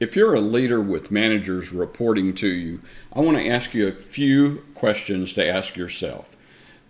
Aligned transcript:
If 0.00 0.16
you're 0.16 0.32
a 0.32 0.40
leader 0.40 0.80
with 0.80 1.10
managers 1.10 1.74
reporting 1.74 2.34
to 2.36 2.48
you, 2.48 2.80
I 3.12 3.20
want 3.20 3.36
to 3.36 3.46
ask 3.46 3.74
you 3.74 3.86
a 3.86 3.92
few 3.92 4.64
questions 4.74 5.34
to 5.34 5.46
ask 5.46 5.76
yourself. 5.76 6.38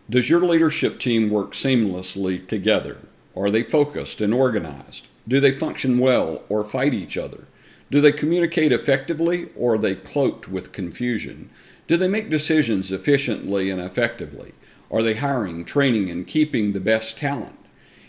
Does 0.08 0.30
your 0.30 0.42
leadership 0.42 1.00
team 1.00 1.28
work 1.28 1.50
seamlessly 1.50 2.46
together? 2.46 2.98
Are 3.36 3.50
they 3.50 3.64
focused 3.64 4.20
and 4.20 4.32
organized? 4.32 5.08
Do 5.26 5.40
they 5.40 5.50
function 5.50 5.98
well 5.98 6.44
or 6.48 6.62
fight 6.62 6.94
each 6.94 7.16
other? 7.16 7.48
Do 7.90 8.00
they 8.00 8.12
communicate 8.12 8.70
effectively 8.70 9.48
or 9.56 9.74
are 9.74 9.78
they 9.78 9.96
cloaked 9.96 10.46
with 10.46 10.70
confusion? 10.70 11.50
Do 11.88 11.96
they 11.96 12.06
make 12.06 12.30
decisions 12.30 12.92
efficiently 12.92 13.70
and 13.70 13.80
effectively? 13.80 14.52
Are 14.88 15.02
they 15.02 15.14
hiring, 15.14 15.64
training, 15.64 16.10
and 16.10 16.28
keeping 16.28 16.74
the 16.74 16.80
best 16.80 17.18
talent? 17.18 17.58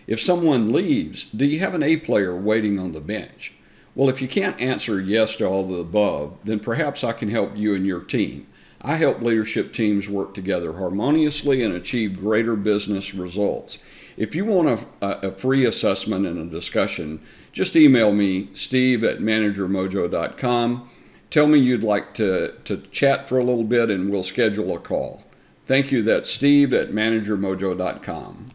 If 0.05 0.19
someone 0.19 0.71
leaves, 0.71 1.25
do 1.25 1.45
you 1.45 1.57
have 1.57 1.73
an 1.73 1.81
A 1.81 1.97
player 1.97 2.35
waiting 2.35 2.77
on 2.77 2.91
the 2.91 3.01
bench? 3.01 3.55
Well, 3.93 4.09
if 4.09 4.21
you 4.21 4.27
can't 4.27 4.59
answer 4.59 4.99
yes 4.99 5.35
to 5.37 5.45
all 5.45 5.61
of 5.61 5.69
the 5.69 5.75
above, 5.75 6.37
then 6.43 6.59
perhaps 6.59 7.03
I 7.03 7.11
can 7.11 7.29
help 7.29 7.57
you 7.57 7.75
and 7.75 7.85
your 7.85 8.01
team. 8.01 8.47
I 8.81 8.95
help 8.95 9.21
leadership 9.21 9.73
teams 9.73 10.09
work 10.09 10.33
together 10.33 10.73
harmoniously 10.73 11.61
and 11.61 11.73
achieve 11.73 12.19
greater 12.19 12.55
business 12.55 13.13
results. 13.13 13.77
If 14.17 14.35
you 14.35 14.45
want 14.45 14.85
a, 15.01 15.27
a 15.27 15.31
free 15.31 15.65
assessment 15.65 16.25
and 16.25 16.39
a 16.39 16.45
discussion, 16.45 17.21
just 17.51 17.75
email 17.75 18.11
me, 18.11 18.49
steve 18.53 19.03
at 19.03 19.19
managermojo.com. 19.19 20.89
Tell 21.29 21.47
me 21.47 21.59
you'd 21.59 21.83
like 21.83 22.13
to, 22.15 22.53
to 22.65 22.77
chat 22.91 23.27
for 23.27 23.37
a 23.37 23.43
little 23.43 23.63
bit 23.63 23.89
and 23.89 24.09
we'll 24.09 24.23
schedule 24.23 24.75
a 24.75 24.79
call. 24.79 25.23
Thank 25.65 25.91
you. 25.91 26.01
That's 26.01 26.29
steve 26.29 26.73
at 26.73 26.91
managermojo.com. 26.91 28.49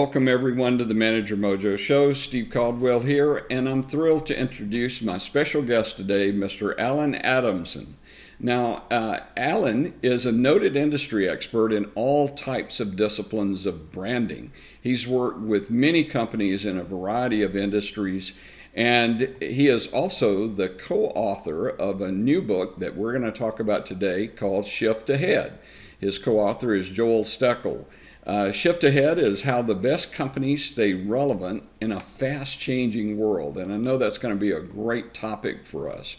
welcome 0.00 0.28
everyone 0.28 0.76
to 0.76 0.84
the 0.84 0.92
Manager 0.92 1.38
Mojo 1.38 1.78
Show. 1.78 2.12
Steve 2.12 2.50
Caldwell 2.50 3.00
here, 3.00 3.46
and 3.50 3.66
I'm 3.66 3.82
thrilled 3.82 4.26
to 4.26 4.38
introduce 4.38 5.00
my 5.00 5.16
special 5.16 5.62
guest 5.62 5.96
today, 5.96 6.30
Mr. 6.30 6.78
Alan 6.78 7.14
Adamson. 7.14 7.96
Now, 8.38 8.82
uh, 8.90 9.20
Alan 9.38 9.94
is 10.02 10.26
a 10.26 10.32
noted 10.32 10.76
industry 10.76 11.26
expert 11.26 11.72
in 11.72 11.86
all 11.94 12.28
types 12.28 12.78
of 12.78 12.94
disciplines 12.94 13.64
of 13.64 13.90
branding. 13.90 14.52
He's 14.78 15.08
worked 15.08 15.40
with 15.40 15.70
many 15.70 16.04
companies 16.04 16.66
in 16.66 16.76
a 16.76 16.84
variety 16.84 17.40
of 17.40 17.56
industries, 17.56 18.34
and 18.74 19.34
he 19.40 19.66
is 19.66 19.86
also 19.86 20.46
the 20.46 20.68
co 20.68 21.06
author 21.14 21.70
of 21.70 22.02
a 22.02 22.12
new 22.12 22.42
book 22.42 22.80
that 22.80 22.96
we're 22.96 23.18
going 23.18 23.32
to 23.32 23.32
talk 23.32 23.60
about 23.60 23.86
today 23.86 24.26
called 24.26 24.66
Shift 24.66 25.08
Ahead. 25.08 25.58
His 25.98 26.18
co 26.18 26.38
author 26.38 26.74
is 26.74 26.90
Joel 26.90 27.24
Steckel. 27.24 27.86
Uh, 28.26 28.50
shift 28.50 28.82
ahead 28.82 29.20
is 29.20 29.42
how 29.42 29.62
the 29.62 29.74
best 29.74 30.12
companies 30.12 30.64
stay 30.64 30.92
relevant 30.92 31.62
in 31.80 31.92
a 31.92 32.00
fast 32.00 32.58
changing 32.58 33.16
world. 33.16 33.56
And 33.56 33.72
I 33.72 33.76
know 33.76 33.96
that's 33.96 34.18
going 34.18 34.34
to 34.34 34.40
be 34.40 34.50
a 34.50 34.60
great 34.60 35.14
topic 35.14 35.64
for 35.64 35.88
us. 35.88 36.16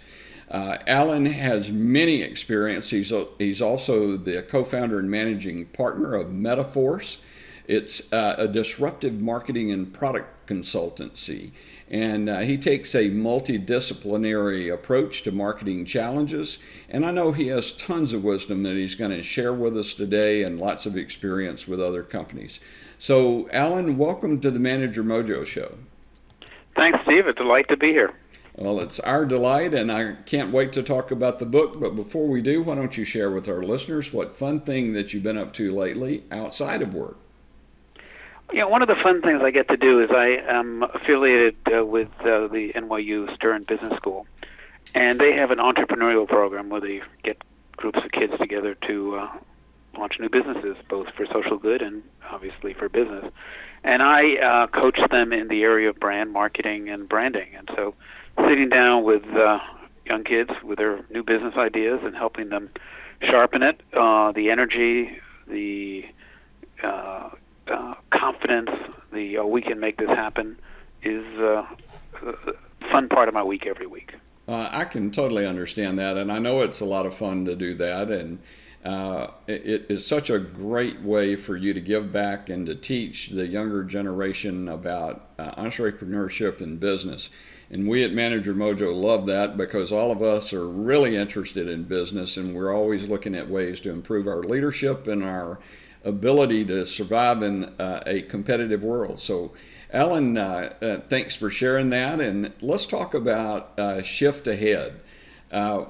Uh, 0.50 0.78
Alan 0.88 1.26
has 1.26 1.70
many 1.70 2.22
experience. 2.22 2.90
He's, 2.90 3.12
he's 3.38 3.62
also 3.62 4.16
the 4.16 4.42
co 4.42 4.64
founder 4.64 5.00
and 5.00 5.12
managing 5.12 5.66
partner 5.66 6.14
of 6.14 6.28
Metaforce. 6.28 7.18
It's 7.68 8.14
uh, 8.14 8.36
a 8.38 8.48
disruptive 8.48 9.20
marketing 9.20 9.74
and 9.74 9.92
product 9.94 10.48
consultancy. 10.48 11.52
And 11.90 12.30
uh, 12.30 12.40
he 12.40 12.58
takes 12.58 12.94
a 12.96 13.10
multidisciplinary 13.10 14.74
approach 14.74 15.24
to 15.24 15.32
marketing 15.32 15.86
challenges. 15.86 16.58
And 16.90 17.06
I 17.06 17.12
know 17.12 17.32
he 17.32 17.48
has 17.48 17.72
tons 17.72 18.12
of 18.12 18.24
wisdom 18.24 18.64
that 18.64 18.76
he's 18.76 18.96
going 18.96 19.12
to 19.12 19.24
share 19.24 19.54
with 19.54 19.78
us 19.78 19.94
today 19.94 20.44
and 20.44 20.60
lots 20.60 20.86
of 20.86 20.98
experience 20.98 21.68
with 21.68 21.82
other 21.82 22.04
companies. 22.04 22.60
So, 23.00 23.50
Alan, 23.52 23.98
welcome 23.98 24.42
to 24.42 24.52
the 24.52 24.60
Manager 24.60 25.04
Mojo 25.04 25.46
Show. 25.46 25.78
Thanks, 26.76 27.00
Steve. 27.04 27.28
It's 27.28 27.40
a 27.40 27.44
delight 27.44 27.68
to 27.70 27.78
be 27.78 27.92
here. 27.92 28.14
Well, 28.56 28.80
it's 28.80 29.00
our 29.02 29.24
delight, 29.24 29.76
and 29.76 29.92
I 29.92 30.14
can't 30.26 30.52
wait 30.52 30.74
to 30.74 30.84
talk 30.84 31.12
about 31.12 31.38
the 31.38 31.46
book. 31.46 31.80
But 31.80 31.96
before 31.96 32.28
we 32.28 32.42
do, 32.42 32.64
why 32.64 32.74
don't 32.74 32.98
you 32.98 33.06
share 33.06 33.30
with 33.30 33.48
our 33.48 33.62
listeners 33.62 34.12
what 34.12 34.36
fun 34.36 34.62
thing 34.62 34.94
that 34.94 35.14
you've 35.14 35.24
been 35.24 35.38
up 35.38 35.54
to 35.54 35.72
lately 35.72 36.24
outside 36.32 36.82
of 36.82 36.96
work? 36.96 37.18
Yeah, 38.54 38.64
one 38.64 38.82
of 38.82 38.88
the 38.88 38.96
fun 38.96 39.22
things 39.22 39.42
I 39.44 39.52
get 39.52 39.68
to 39.70 39.78
do 39.78 40.02
is 40.02 40.10
I 40.10 40.38
am 40.48 40.84
affiliated 40.84 41.58
uh, 41.76 41.86
with 41.86 42.10
uh, 42.22 42.48
the 42.48 42.72
NYU 42.76 43.34
Stern 43.36 43.64
Business 43.64 43.96
School, 43.98 44.26
and 44.96 45.20
they 45.20 45.34
have 45.34 45.52
an 45.52 45.58
entrepreneurial 45.58 46.28
program 46.28 46.70
where 46.70 46.80
they 46.80 47.02
get 47.24 47.42
groups 47.76 48.00
of 48.04 48.12
kids 48.12 48.34
together 48.40 48.76
to 48.88 49.16
uh, 49.16 49.38
launch 49.98 50.14
new 50.20 50.30
businesses, 50.30 50.78
both 50.90 51.08
for 51.16 51.26
social 51.26 51.58
good 51.58 51.82
and 51.82 52.04
obviously 52.32 52.74
for 52.74 52.88
business. 52.88 53.26
And 53.84 54.02
I 54.02 54.36
uh, 54.36 54.68
coach 54.68 55.00
them 55.12 55.34
in 55.34 55.50
the 55.50 55.64
area 55.64 55.90
of 55.90 56.00
brand 56.00 56.32
marketing 56.32 56.90
and 56.90 57.08
branding. 57.08 57.50
And 57.56 57.70
so, 57.76 57.96
sitting 58.48 58.70
down 58.70 59.04
with 59.04 59.24
uh, 59.36 59.60
young 60.06 60.24
kids 60.24 60.52
with 60.64 60.78
their 60.78 61.06
new 61.10 61.24
business 61.24 61.56
ideas 61.58 62.00
and 62.06 62.16
helping 62.16 62.50
them 62.50 62.70
sharpen 63.22 63.62
it, 63.62 63.82
uh, 63.94 64.32
the 64.32 64.50
energy, 64.52 65.20
the 65.48 66.06
uh, 66.82 67.30
uh, 67.68 67.96
confidence, 68.18 68.70
the 69.12 69.38
uh, 69.38 69.46
we 69.46 69.62
can 69.62 69.80
make 69.80 69.98
this 69.98 70.10
happen, 70.10 70.58
is 71.04 71.26
uh, 71.40 71.66
a 72.26 72.54
fun 72.92 73.10
part 73.10 73.28
of 73.28 73.34
my 73.34 73.44
week 73.44 73.66
every 73.66 73.88
week. 73.88 74.14
Uh, 74.48 74.70
I 74.72 74.86
can 74.86 75.12
totally 75.12 75.46
understand 75.46 76.00
that, 76.00 76.18
and 76.18 76.32
I 76.32 76.40
know 76.40 76.62
it's 76.62 76.80
a 76.80 76.86
lot 76.86 77.06
of 77.06 77.14
fun 77.14 77.46
to 77.46 77.56
do 77.56 77.74
that, 77.76 78.10
and 78.10 78.40
uh, 78.86 79.28
it 79.48 79.86
is 79.90 80.06
such 80.06 80.30
a 80.30 80.40
great 80.40 81.02
way 81.02 81.36
for 81.36 81.58
you 81.58 81.74
to 81.74 81.82
give 81.82 82.12
back 82.14 82.50
and 82.50 82.66
to 82.68 82.76
teach 82.76 83.30
the 83.30 83.46
younger 83.46 83.84
generation 83.84 84.70
about 84.70 85.30
uh, 85.38 85.52
entrepreneurship 85.62 86.62
and 86.62 86.80
business. 86.80 87.30
And 87.70 87.86
we 87.86 88.06
at 88.06 88.14
Manager 88.14 88.54
Mojo 88.54 88.96
love 88.96 89.26
that 89.26 89.58
because 89.58 89.92
all 89.92 90.10
of 90.10 90.22
us 90.22 90.54
are 90.54 90.70
really 90.70 91.18
interested 91.18 91.68
in 91.68 91.84
business, 91.84 92.38
and 92.38 92.56
we're 92.56 92.74
always 92.74 93.10
looking 93.10 93.36
at 93.36 93.50
ways 93.50 93.82
to 93.82 93.92
improve 93.92 94.28
our 94.28 94.44
leadership 94.44 95.08
and 95.08 95.22
our 95.22 95.60
ability 96.08 96.66
to 96.66 96.86
survive 96.86 97.44
in 97.44 97.66
uh, 97.80 98.02
a 98.06 98.22
competitive 98.24 98.84
world. 98.84 99.20
So, 99.20 99.52
Alan, 99.92 100.38
uh, 100.38 100.74
uh, 100.82 100.98
thanks 101.10 101.36
for 101.36 101.50
sharing 101.50 101.90
that. 101.92 102.20
And 102.20 102.52
let's 102.62 102.86
talk 102.86 103.14
about 103.14 103.78
uh, 103.78 104.02
Shift 104.02 104.48
Ahead. 104.48 105.00
Uh, 105.52 105.86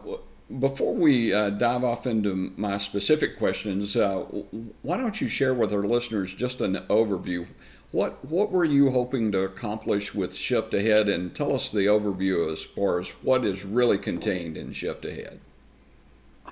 before 0.60 0.96
we 0.96 1.34
uh, 1.34 1.50
dive 1.50 1.84
off 1.84 2.08
into 2.08 2.54
my 2.56 2.78
specific 2.78 3.38
questions, 3.38 3.96
why 3.96 4.98
don't 4.98 5.20
you 5.20 5.28
share 5.28 5.54
with 5.54 5.74
our 5.74 5.84
listeners 5.84 6.34
just 6.34 6.62
an 6.62 6.76
overview? 6.90 7.48
What 7.92 8.24
what 8.26 8.52
were 8.52 8.66
you 8.66 8.92
hoping 8.92 9.32
to 9.32 9.44
accomplish 9.44 10.14
with 10.14 10.36
Shift 10.36 10.74
Ahead, 10.74 11.08
and 11.08 11.34
tell 11.34 11.54
us 11.54 11.70
the 11.70 11.86
overview 11.86 12.52
as 12.52 12.64
far 12.64 13.00
as 13.00 13.10
what 13.24 13.46
is 13.46 13.66
really 13.66 13.98
contained 13.98 14.58
in 14.58 14.74
Shift 14.74 15.06
Ahead. 15.06 15.40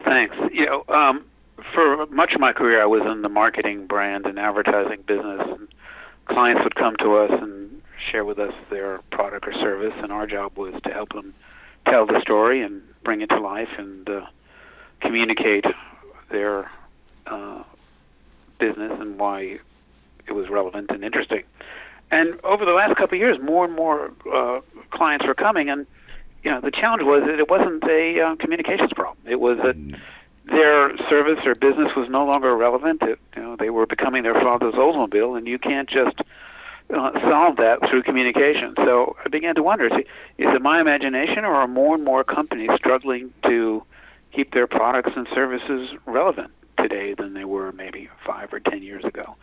Thanks. 0.04 0.36
You 0.54 0.66
know, 0.66 0.86
um, 0.88 1.26
for 1.74 2.06
much 2.08 2.34
of 2.34 2.40
my 2.40 2.54
career, 2.54 2.82
I 2.82 2.86
was 2.86 3.02
in 3.04 3.22
the 3.22 3.30
marketing, 3.30 3.88
brand, 3.88 4.26
and 4.26 4.40
advertising 4.40 5.02
business. 5.02 5.42
And 5.48 5.68
clients 6.26 6.64
would 6.64 6.76
come 6.76 6.96
to 6.98 7.18
us 7.18 7.32
and 7.42 7.82
share 8.12 8.26
with 8.26 8.40
us 8.40 8.54
their 8.70 9.00
product 9.12 9.48
or 9.48 9.54
service, 9.54 9.94
and 9.98 10.12
our 10.12 10.28
job 10.28 10.58
was 10.58 10.74
to 10.84 10.90
help 10.92 11.14
them 11.14 11.34
tell 11.86 12.06
the 12.06 12.20
story 12.22 12.62
and 12.62 12.82
bring 13.04 13.22
it 13.22 13.30
to 13.30 13.40
life 13.40 13.70
and 13.78 14.10
uh, 14.10 14.26
communicate 15.02 15.66
their 16.30 16.70
uh, 17.28 17.64
business 18.60 18.92
and 19.00 19.18
why 19.20 19.60
it 20.28 20.32
was 20.32 20.50
relevant 20.50 20.90
and 20.90 21.04
interesting. 21.04 21.44
And 22.12 22.40
over 22.44 22.66
the 22.66 22.74
last 22.74 22.96
couple 22.98 23.16
of 23.16 23.20
years, 23.20 23.40
more 23.42 23.66
and 23.66 23.76
more 23.76 24.12
uh, 24.32 24.62
clients 24.92 25.26
were 25.26 25.34
coming, 25.34 25.70
and 25.70 25.86
you 26.44 26.52
know, 26.52 26.62
the 26.62 26.72
challenge 26.72 27.04
was 27.04 27.24
that 27.26 27.40
it 27.40 27.50
wasn't 27.50 27.84
a 27.86 28.22
uh, 28.22 28.36
communications 28.36 28.94
problem. 28.94 29.18
It 29.28 29.40
was 29.40 29.58
that 29.58 29.76
their 30.56 30.98
service 31.10 31.40
or 31.46 31.54
business 31.56 31.92
was 31.96 32.10
no 32.10 32.26
longer 32.26 32.56
relevant. 32.56 33.02
It, 33.04 33.20
you 33.36 33.42
know, 33.42 33.56
they 33.56 33.70
were 33.70 33.86
becoming 33.86 34.24
their 34.24 34.34
father's 34.34 34.74
Oldsmobile, 34.74 35.38
and 35.38 35.48
you 35.48 35.60
can't 35.60 35.90
just 35.90 36.20
uh, 36.94 37.12
solve 37.22 37.58
that 37.58 37.80
through 37.90 38.04
communication. 38.04 38.74
So 38.78 39.16
I 39.24 39.30
began 39.30 39.56
to 39.56 39.64
wonder: 39.64 39.86
is 39.88 39.94
it, 39.94 40.08
is 40.38 40.54
it 40.56 40.62
my 40.62 40.82
imagination, 40.82 41.46
or 41.46 41.54
are 41.54 41.68
more 41.68 41.96
and 41.96 42.04
more 42.04 42.24
companies 42.24 42.70
struggling 42.76 43.34
to 43.44 43.84
keep 44.32 44.54
their 44.54 44.68
products 44.68 45.12
and 45.16 45.28
services 45.34 45.90
relevant 46.06 46.52
today 46.78 47.14
than 47.14 47.34
they 47.34 47.46
were 47.46 47.72
maybe 47.72 48.10
five 48.26 48.54
or 48.54 48.60
ten 48.60 48.82
years 48.82 49.04
ago? 49.04 49.36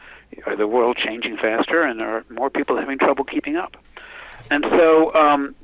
Are 0.47 0.57
the 0.57 0.67
world 0.67 0.97
changing 0.97 1.37
faster, 1.37 1.83
and 1.83 2.01
are 2.01 2.25
more 2.31 2.51
people 2.51 2.77
having 2.77 2.99
trouble 2.99 3.25
keeping 3.25 3.57
up? 3.57 3.77
And 4.51 4.65
so, 4.71 5.15
um, 5.15 5.55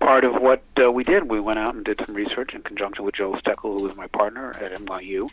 part 0.00 0.24
of 0.24 0.40
what 0.40 0.62
uh, 0.82 0.90
we 0.90 1.04
did, 1.04 1.30
we 1.30 1.40
went 1.40 1.58
out 1.58 1.74
and 1.74 1.84
did 1.84 2.04
some 2.04 2.14
research 2.14 2.54
in 2.54 2.62
conjunction 2.62 3.04
with 3.04 3.14
Joel 3.14 3.36
Steckel, 3.36 3.78
who 3.78 3.84
was 3.84 3.96
my 3.96 4.06
partner 4.08 4.50
at 4.60 4.72
NYU, 4.72 5.30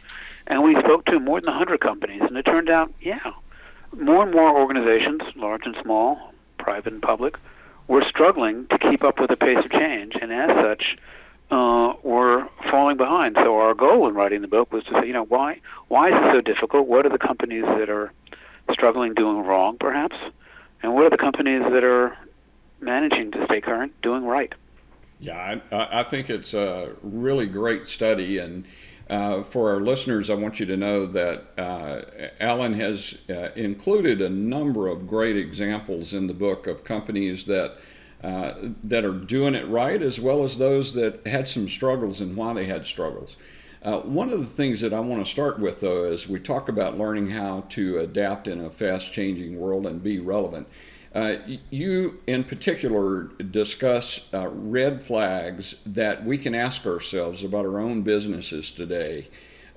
and 0.48 0.64
we 0.64 0.76
spoke 0.80 1.06
to 1.06 1.20
more 1.20 1.42
than 1.42 1.52
100 1.52 1.80
companies, 1.80 2.22
and 2.22 2.38
it 2.38 2.44
turned 2.44 2.70
out, 2.70 2.92
yeah, 3.02 3.32
more 3.98 4.24
and 4.24 4.32
more 4.32 4.58
organizations, 4.58 5.22
large 5.36 5.66
and 5.66 5.76
small, 5.82 6.34
private 6.58 6.94
and 6.94 7.02
public, 7.02 7.38
were 7.88 8.04
struggling 8.08 8.68
to 8.68 8.78
keep 8.78 9.04
up 9.04 9.20
with 9.20 9.30
the 9.30 9.38
pace 9.38 9.58
of 9.64 9.72
change, 9.72 10.14
and 10.22 10.32
as 10.32 10.50
such, 10.62 10.98
uh, 11.52 11.94
were 12.04 12.48
falling 12.70 12.98
behind. 12.98 13.36
So 13.36 13.58
our 13.58 13.74
goal 13.74 14.08
in 14.08 14.14
writing 14.14 14.42
the 14.42 14.48
book 14.48 14.72
was 14.72 14.84
to 14.86 14.92
say, 15.02 15.08
you 15.08 15.14
know, 15.14 15.26
why 15.26 15.60
why 15.88 16.10
is 16.10 16.14
it 16.16 16.32
so 16.32 16.42
difficult? 16.42 16.88
What 16.88 17.06
are 17.08 17.10
the 17.10 17.18
companies 17.18 17.66
that 17.66 17.90
are 17.90 18.14
struggling, 18.72 19.16
doing 19.16 19.44
wrong, 19.44 19.78
perhaps, 19.80 20.16
and 20.84 20.94
what 20.94 21.06
are 21.06 21.10
the 21.10 21.18
companies 21.18 21.64
that 21.72 21.84
are 21.84 22.16
managing 22.82 23.32
to 23.32 23.46
stay 23.46 23.62
current, 23.62 23.94
doing 24.02 24.26
right? 24.26 24.54
Yeah, 25.20 25.60
I, 25.72 26.00
I 26.00 26.04
think 26.04 26.30
it's 26.30 26.54
a 26.54 26.94
really 27.02 27.46
great 27.46 27.88
study, 27.88 28.38
and 28.38 28.66
uh, 29.10 29.44
for 29.44 29.74
our 29.74 29.82
listeners, 29.82 30.30
I 30.30 30.36
want 30.36 30.60
you 30.60 30.66
to 30.68 30.78
know 30.78 31.06
that 31.08 31.46
uh, 31.58 32.02
Alan 32.40 32.74
has 32.74 33.16
uh, 33.30 33.50
included 33.56 34.22
a 34.22 34.30
number 34.30 34.88
of 34.88 35.08
great 35.08 35.36
examples 35.36 36.14
in 36.14 36.28
the 36.28 36.34
book 36.34 36.68
of 36.68 36.84
companies 36.84 37.46
that 37.46 37.78
uh, 38.24 38.54
that 38.84 39.06
are 39.06 39.14
doing 39.14 39.56
it 39.56 39.66
right, 39.68 40.02
as 40.02 40.20
well 40.20 40.44
as 40.44 40.58
those 40.58 40.94
that 40.94 41.26
had 41.26 41.48
some 41.48 41.68
struggles 41.68 42.22
and 42.22 42.36
why 42.36 42.54
they 42.54 42.66
had 42.66 42.86
struggles. 42.86 43.38
Uh, 43.82 44.00
one 44.02 44.30
of 44.30 44.40
the 44.40 44.46
things 44.46 44.82
that 44.82 44.94
I 44.94 45.00
want 45.00 45.26
to 45.26 45.32
start 45.32 45.58
with, 45.58 45.80
though, 45.80 46.04
is 46.04 46.28
we 46.28 46.38
talk 46.38 46.68
about 46.68 46.98
learning 46.98 47.30
how 47.30 47.62
to 47.70 48.00
adapt 48.00 48.50
in 48.50 48.60
a 48.60 48.70
fast-changing 48.70 49.58
world 49.58 49.88
and 49.88 50.04
be 50.04 50.20
relevant. 50.20 50.68
Uh, 51.14 51.38
you, 51.72 52.20
in 52.28 52.44
particular, 52.44 53.24
discuss 53.52 54.22
uh, 54.34 54.48
red 54.48 55.04
flags 55.04 55.76
that 55.86 56.24
we 56.24 56.38
can 56.38 56.54
ask 56.54 56.86
ourselves 56.86 57.44
about 57.44 57.66
our 57.66 57.80
own 57.80 58.04
businesses 58.04 58.70
today 58.70 59.28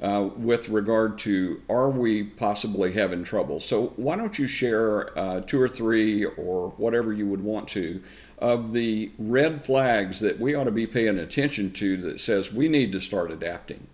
uh, 0.02 0.28
with 0.36 0.68
regard 0.68 1.16
to 1.16 1.62
are 1.70 1.88
we 1.88 2.22
possibly 2.22 2.92
having 2.92 3.24
trouble? 3.24 3.60
So, 3.60 3.94
why 3.96 4.16
don't 4.16 4.38
you 4.38 4.46
share 4.46 5.16
uh, 5.18 5.40
two 5.40 5.60
or 5.60 5.68
three 5.68 6.24
or 6.24 6.70
whatever 6.76 7.14
you 7.14 7.26
would 7.26 7.42
want 7.42 7.66
to 7.68 8.02
of 8.38 8.72
the 8.72 9.10
red 9.18 9.62
flags 9.62 10.18
that 10.20 10.38
we 10.38 10.54
ought 10.54 10.64
to 10.64 10.72
be 10.72 10.86
paying 10.86 11.18
attention 11.18 11.70
to 11.70 11.96
that 11.98 12.18
says 12.18 12.52
we 12.52 12.68
need 12.68 12.90
to 12.92 13.00
start 13.00 13.30
adapting? 13.30 13.86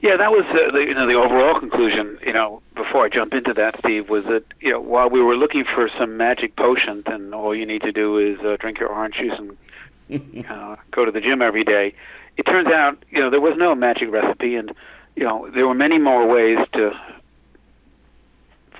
Yeah, 0.00 0.16
that 0.16 0.30
was 0.30 0.44
uh, 0.50 0.70
the 0.70 0.78
you 0.78 0.94
know 0.94 1.06
the 1.06 1.14
overall 1.14 1.58
conclusion. 1.58 2.18
You 2.24 2.32
know, 2.32 2.62
before 2.88 3.04
I 3.04 3.10
jump 3.10 3.34
into 3.34 3.52
that, 3.52 3.78
Steve, 3.80 4.08
was 4.08 4.24
that 4.24 4.44
you 4.60 4.70
know 4.70 4.80
while 4.80 5.10
we 5.10 5.20
were 5.20 5.36
looking 5.36 5.64
for 5.64 5.90
some 5.98 6.16
magic 6.16 6.56
potion, 6.56 7.02
and 7.04 7.34
all 7.34 7.54
you 7.54 7.66
need 7.66 7.82
to 7.82 7.92
do 7.92 8.16
is 8.16 8.40
uh, 8.40 8.56
drink 8.58 8.80
your 8.80 8.88
orange 8.88 9.16
juice 9.16 9.38
and 9.38 10.46
uh, 10.50 10.76
go 10.90 11.04
to 11.04 11.10
the 11.10 11.20
gym 11.20 11.42
every 11.42 11.64
day, 11.64 11.94
it 12.38 12.44
turns 12.44 12.68
out 12.68 12.96
you 13.10 13.20
know 13.20 13.28
there 13.28 13.42
was 13.42 13.58
no 13.58 13.74
magic 13.74 14.10
recipe, 14.10 14.54
and 14.54 14.72
you 15.16 15.24
know 15.24 15.50
there 15.50 15.68
were 15.68 15.74
many 15.74 15.98
more 15.98 16.26
ways 16.26 16.58
to 16.72 16.98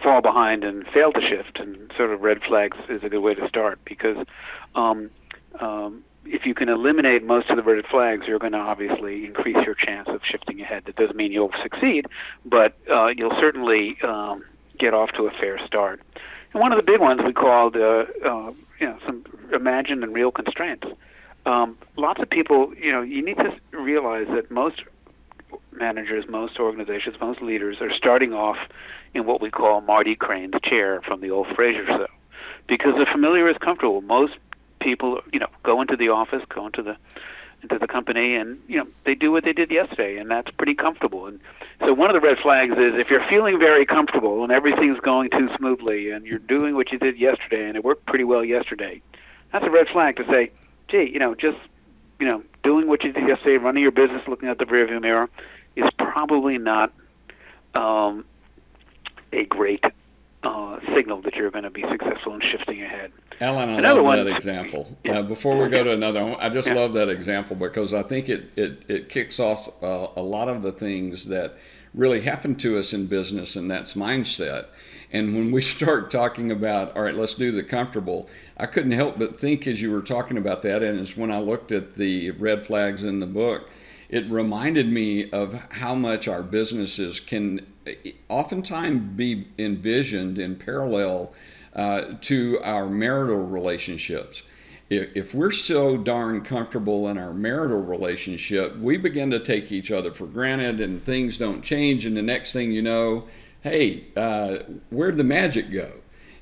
fall 0.03 0.23
behind 0.23 0.65
and 0.65 0.87
fail 0.87 1.13
to 1.13 1.21
shift, 1.21 1.59
and 1.59 1.93
sort 1.95 2.11
of 2.11 2.23
red 2.23 2.41
flags 2.43 2.79
is 2.89 3.05
a 3.05 3.11
good 3.11 3.21
way 3.21 3.35
to 3.35 3.47
start 3.47 3.79
because 3.85 4.17
um, 4.75 5.11
um, 5.61 6.03
if 6.31 6.47
you 6.47 6.55
can 6.55 6.69
eliminate 6.69 7.25
most 7.25 7.51
of 7.51 7.57
the 7.57 7.63
red 7.63 7.85
flags, 7.87 8.27
you're 8.27 8.39
going 8.39 8.53
to 8.53 8.59
obviously 8.59 9.25
increase 9.25 9.57
your 9.65 9.75
chance 9.75 10.09
of 10.09 10.21
shifting 10.25 10.61
ahead. 10.61 10.85
That 10.87 10.97
doesn't 10.97 11.17
mean 11.17 11.33
you'll 11.33 11.53
succeed, 11.63 12.07
but 12.45 12.77
uh, 12.91 13.09
you'll 13.09 13.37
certainly 13.39 13.99
um, 14.03 14.45
get 14.79 14.95
off 14.95 15.11
to 15.13 15.27
a 15.27 15.31
fair 15.31 15.59
start. 15.67 16.01
And 16.53 16.61
one 16.61 16.73
of 16.73 16.77
the 16.77 16.83
big 16.83 17.01
ones 17.01 17.21
we 17.25 17.33
called, 17.33 17.77
uh, 17.77 18.05
uh, 18.25 18.53
you 18.81 18.87
know, 18.87 18.99
some 19.07 19.25
imagined 19.53 20.03
and 20.05 20.15
real 20.15 20.31
constraints. 20.31 20.87
Um, 21.47 21.79
lots 21.97 22.21
of 22.21 22.29
people, 22.29 22.75
you 22.75 22.93
know, 22.93 23.03
you 23.03 23.25
need 23.25 23.39
to 23.39 23.57
realize 23.73 24.27
that 24.35 24.51
most 24.51 24.83
managers, 25.73 26.25
most 26.29 26.59
organizations, 26.59 27.17
most 27.21 27.41
leaders 27.41 27.79
are 27.81 27.93
starting 27.95 28.33
off 28.33 28.59
in 29.15 29.25
what 29.25 29.41
we 29.41 29.51
call 29.51 29.81
Marty 29.81 30.15
Crane's 30.15 30.55
chair 30.63 31.01
from 31.03 31.21
the 31.21 31.31
old 31.31 31.47
Frasier 31.49 31.87
show, 31.87 32.07
because 32.67 32.95
the 32.99 33.07
familiar 33.11 33.49
is 33.49 33.57
comfortable. 33.59 34.03
Most 34.03 34.35
people, 34.81 35.21
you 35.33 35.41
know, 35.41 35.49
go 35.63 35.81
into 35.81 35.97
the 35.97 36.09
office, 36.09 36.43
go 36.49 36.67
into 36.67 36.83
the 36.83 36.97
into 37.63 37.77
the 37.79 37.89
company, 37.89 38.37
and 38.37 38.61
you 38.69 38.79
know 38.79 38.87
they 39.05 39.15
do 39.15 39.33
what 39.33 39.45
they 39.45 39.53
did 39.53 39.71
yesterday, 39.71 40.17
and 40.17 40.31
that's 40.31 40.51
pretty 40.53 40.75
comfortable. 40.75 41.27
And 41.27 41.41
so 41.81 41.93
one 41.93 42.09
of 42.09 42.15
the 42.15 42.27
red 42.27 42.39
flags 42.39 42.73
is 42.73 42.95
if 42.95 43.11
you're 43.11 43.27
feeling 43.29 43.59
very 43.59 43.85
comfortable 43.85 44.45
and 44.45 44.53
everything's 44.53 45.01
going 45.01 45.31
too 45.31 45.49
smoothly, 45.57 46.11
and 46.11 46.25
you're 46.25 46.39
doing 46.39 46.75
what 46.75 46.93
you 46.93 46.99
did 46.99 47.19
yesterday, 47.19 47.67
and 47.67 47.77
it 47.77 47.85
worked 47.85 48.07
pretty 48.07 48.25
well 48.25 48.45
yesterday, 48.45 49.03
that's 49.53 49.65
a 49.65 49.71
red 49.71 49.89
flag 49.89 50.17
to 50.17 50.25
say, 50.27 50.51
gee, 50.89 51.11
you 51.13 51.19
know, 51.19 51.35
just 51.35 51.59
you 52.19 52.27
know, 52.27 52.43
doing 52.63 52.89
what 52.89 53.05
you 53.05 53.13
did 53.13 53.27
yesterday, 53.29 53.57
running 53.57 53.83
your 53.83 53.93
business, 53.93 54.23
looking 54.27 54.49
at 54.49 54.59
the 54.59 54.65
rearview 54.65 55.01
mirror, 55.01 55.29
is 55.77 55.89
probably 55.99 56.59
not 56.59 56.93
um, 57.75 58.25
a 59.33 59.45
great 59.45 59.85
uh, 60.43 60.79
signal 60.95 61.23
that 61.23 61.35
you're 61.35 61.51
going 61.51 61.65
to 61.65 61.71
be 61.71 61.85
successful 61.91 62.35
in 62.35 62.41
shifting 62.41 62.83
ahead. 62.83 63.13
Alan, 63.41 63.69
I 63.69 63.75
another 63.75 64.03
love 64.03 64.17
one, 64.17 64.25
that 64.25 64.37
example. 64.37 64.97
Yeah. 65.05 65.19
Uh, 65.19 65.23
before 65.23 65.63
we 65.63 65.69
go 65.69 65.85
to 65.85 65.93
another, 65.93 66.25
one, 66.25 66.41
I 66.41 66.49
just 66.49 66.69
yeah. 66.69 66.75
love 66.75 66.93
that 66.95 67.09
example 67.09 67.55
because 67.57 67.95
I 67.95 68.03
think 68.03 68.29
it 68.29 68.51
it, 68.57 68.83
it 68.89 69.09
kicks 69.09 69.39
off 69.39 69.69
uh, 69.83 70.09
a 70.17 70.23
lot 70.23 70.49
of 70.49 70.63
the 70.63 70.73
things 70.73 71.27
that 71.27 71.57
really 71.95 72.21
happen 72.21 72.55
to 72.57 72.79
us 72.79 72.93
in 72.93 73.07
business, 73.07 73.57
and 73.57 73.71
that's 73.71 73.95
mindset. 73.95 74.67
And 75.13 75.35
when 75.35 75.51
we 75.53 75.63
start 75.77 76.11
talking 76.11 76.51
about, 76.51 76.97
all 76.97 77.03
right, 77.03 77.15
let's 77.15 77.35
do 77.35 77.53
the 77.53 77.63
comfortable, 77.63 78.29
I 78.57 78.67
couldn't 78.67 78.93
help 78.93 79.19
but 79.19 79.39
think 79.39 79.67
as 79.67 79.81
you 79.81 79.91
were 79.91 80.03
talking 80.03 80.37
about 80.37 80.63
that, 80.63 80.83
and 80.83 80.99
it's 80.99 81.17
when 81.17 81.31
I 81.31 81.39
looked 81.39 81.73
at 81.73 81.95
the 81.95 82.33
red 82.33 82.63
flags 82.63 83.05
in 83.05 83.21
the 83.21 83.27
book, 83.27 83.71
it 84.09 84.29
reminded 84.31 84.91
me 84.91 85.31
of 85.31 85.55
how 85.71 85.95
much 85.95 86.29
our 86.29 86.43
businesses 86.43 87.21
can 87.21 87.67
oftentimes 88.29 89.17
be 89.17 89.47
envisioned 89.59 90.39
in 90.39 90.57
parallel 90.57 91.33
uh, 91.79 92.17
to 92.21 92.59
our 92.65 92.89
marital 92.89 93.47
relationships. 93.47 94.43
If, 94.91 95.11
if 95.15 95.35
we're 95.35 95.53
so 95.53 95.97
darn 95.97 96.41
comfortable 96.41 97.09
in 97.09 97.17
our 97.17 97.33
marital 97.33 97.81
relationship, 97.81 98.77
we 98.79 98.97
begin 98.97 99.31
to 99.31 99.39
take 99.39 99.71
each 99.71 99.93
other 99.93 100.13
for 100.13 100.27
granted 100.27 100.81
and 100.81 101.01
things 101.01 101.39
don't 101.39 101.63
change. 101.63 102.05
And 102.05 102.17
the 102.17 102.23
next 102.23 102.53
thing 102.53 102.73
you 102.73 102.83
know, 102.83 103.29
hey, 103.61 104.07
uh, 104.17 104.59
where'd 104.91 105.19
the 105.19 105.25
magic 105.25 105.71
go? 105.71 105.93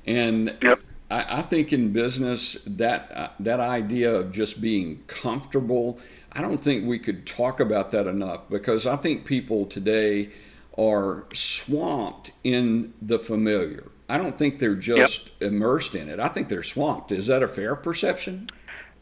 And 0.07 0.57
yep. 0.63 0.79
I, 1.11 1.39
I, 1.39 1.41
think 1.43 1.71
in 1.71 1.93
business, 1.93 2.57
that, 2.65 3.11
uh, 3.13 3.29
that 3.41 3.59
idea 3.59 4.11
of 4.15 4.31
just 4.31 4.59
being 4.59 5.03
comfortable, 5.05 5.99
I 6.31 6.41
don't 6.41 6.59
think 6.59 6.87
we 6.87 6.97
could 6.97 7.27
talk 7.27 7.59
about 7.59 7.91
that 7.91 8.07
enough 8.07 8.49
because 8.49 8.87
I 8.87 8.95
think 8.95 9.25
people 9.25 9.67
today 9.67 10.31
are 10.79 11.25
swamped 11.31 12.31
in 12.43 12.95
the 13.03 13.19
familiar. 13.19 13.91
I 14.09 14.17
don't 14.17 14.37
think 14.37 14.59
they're 14.59 14.75
just 14.75 15.31
yep. 15.39 15.51
immersed 15.51 15.95
in 15.95 16.09
it. 16.09 16.19
I 16.19 16.29
think 16.29 16.47
they're 16.47 16.63
swamped. 16.63 17.11
Is 17.11 17.27
that 17.27 17.43
a 17.43 17.47
fair 17.47 17.75
perception? 17.75 18.49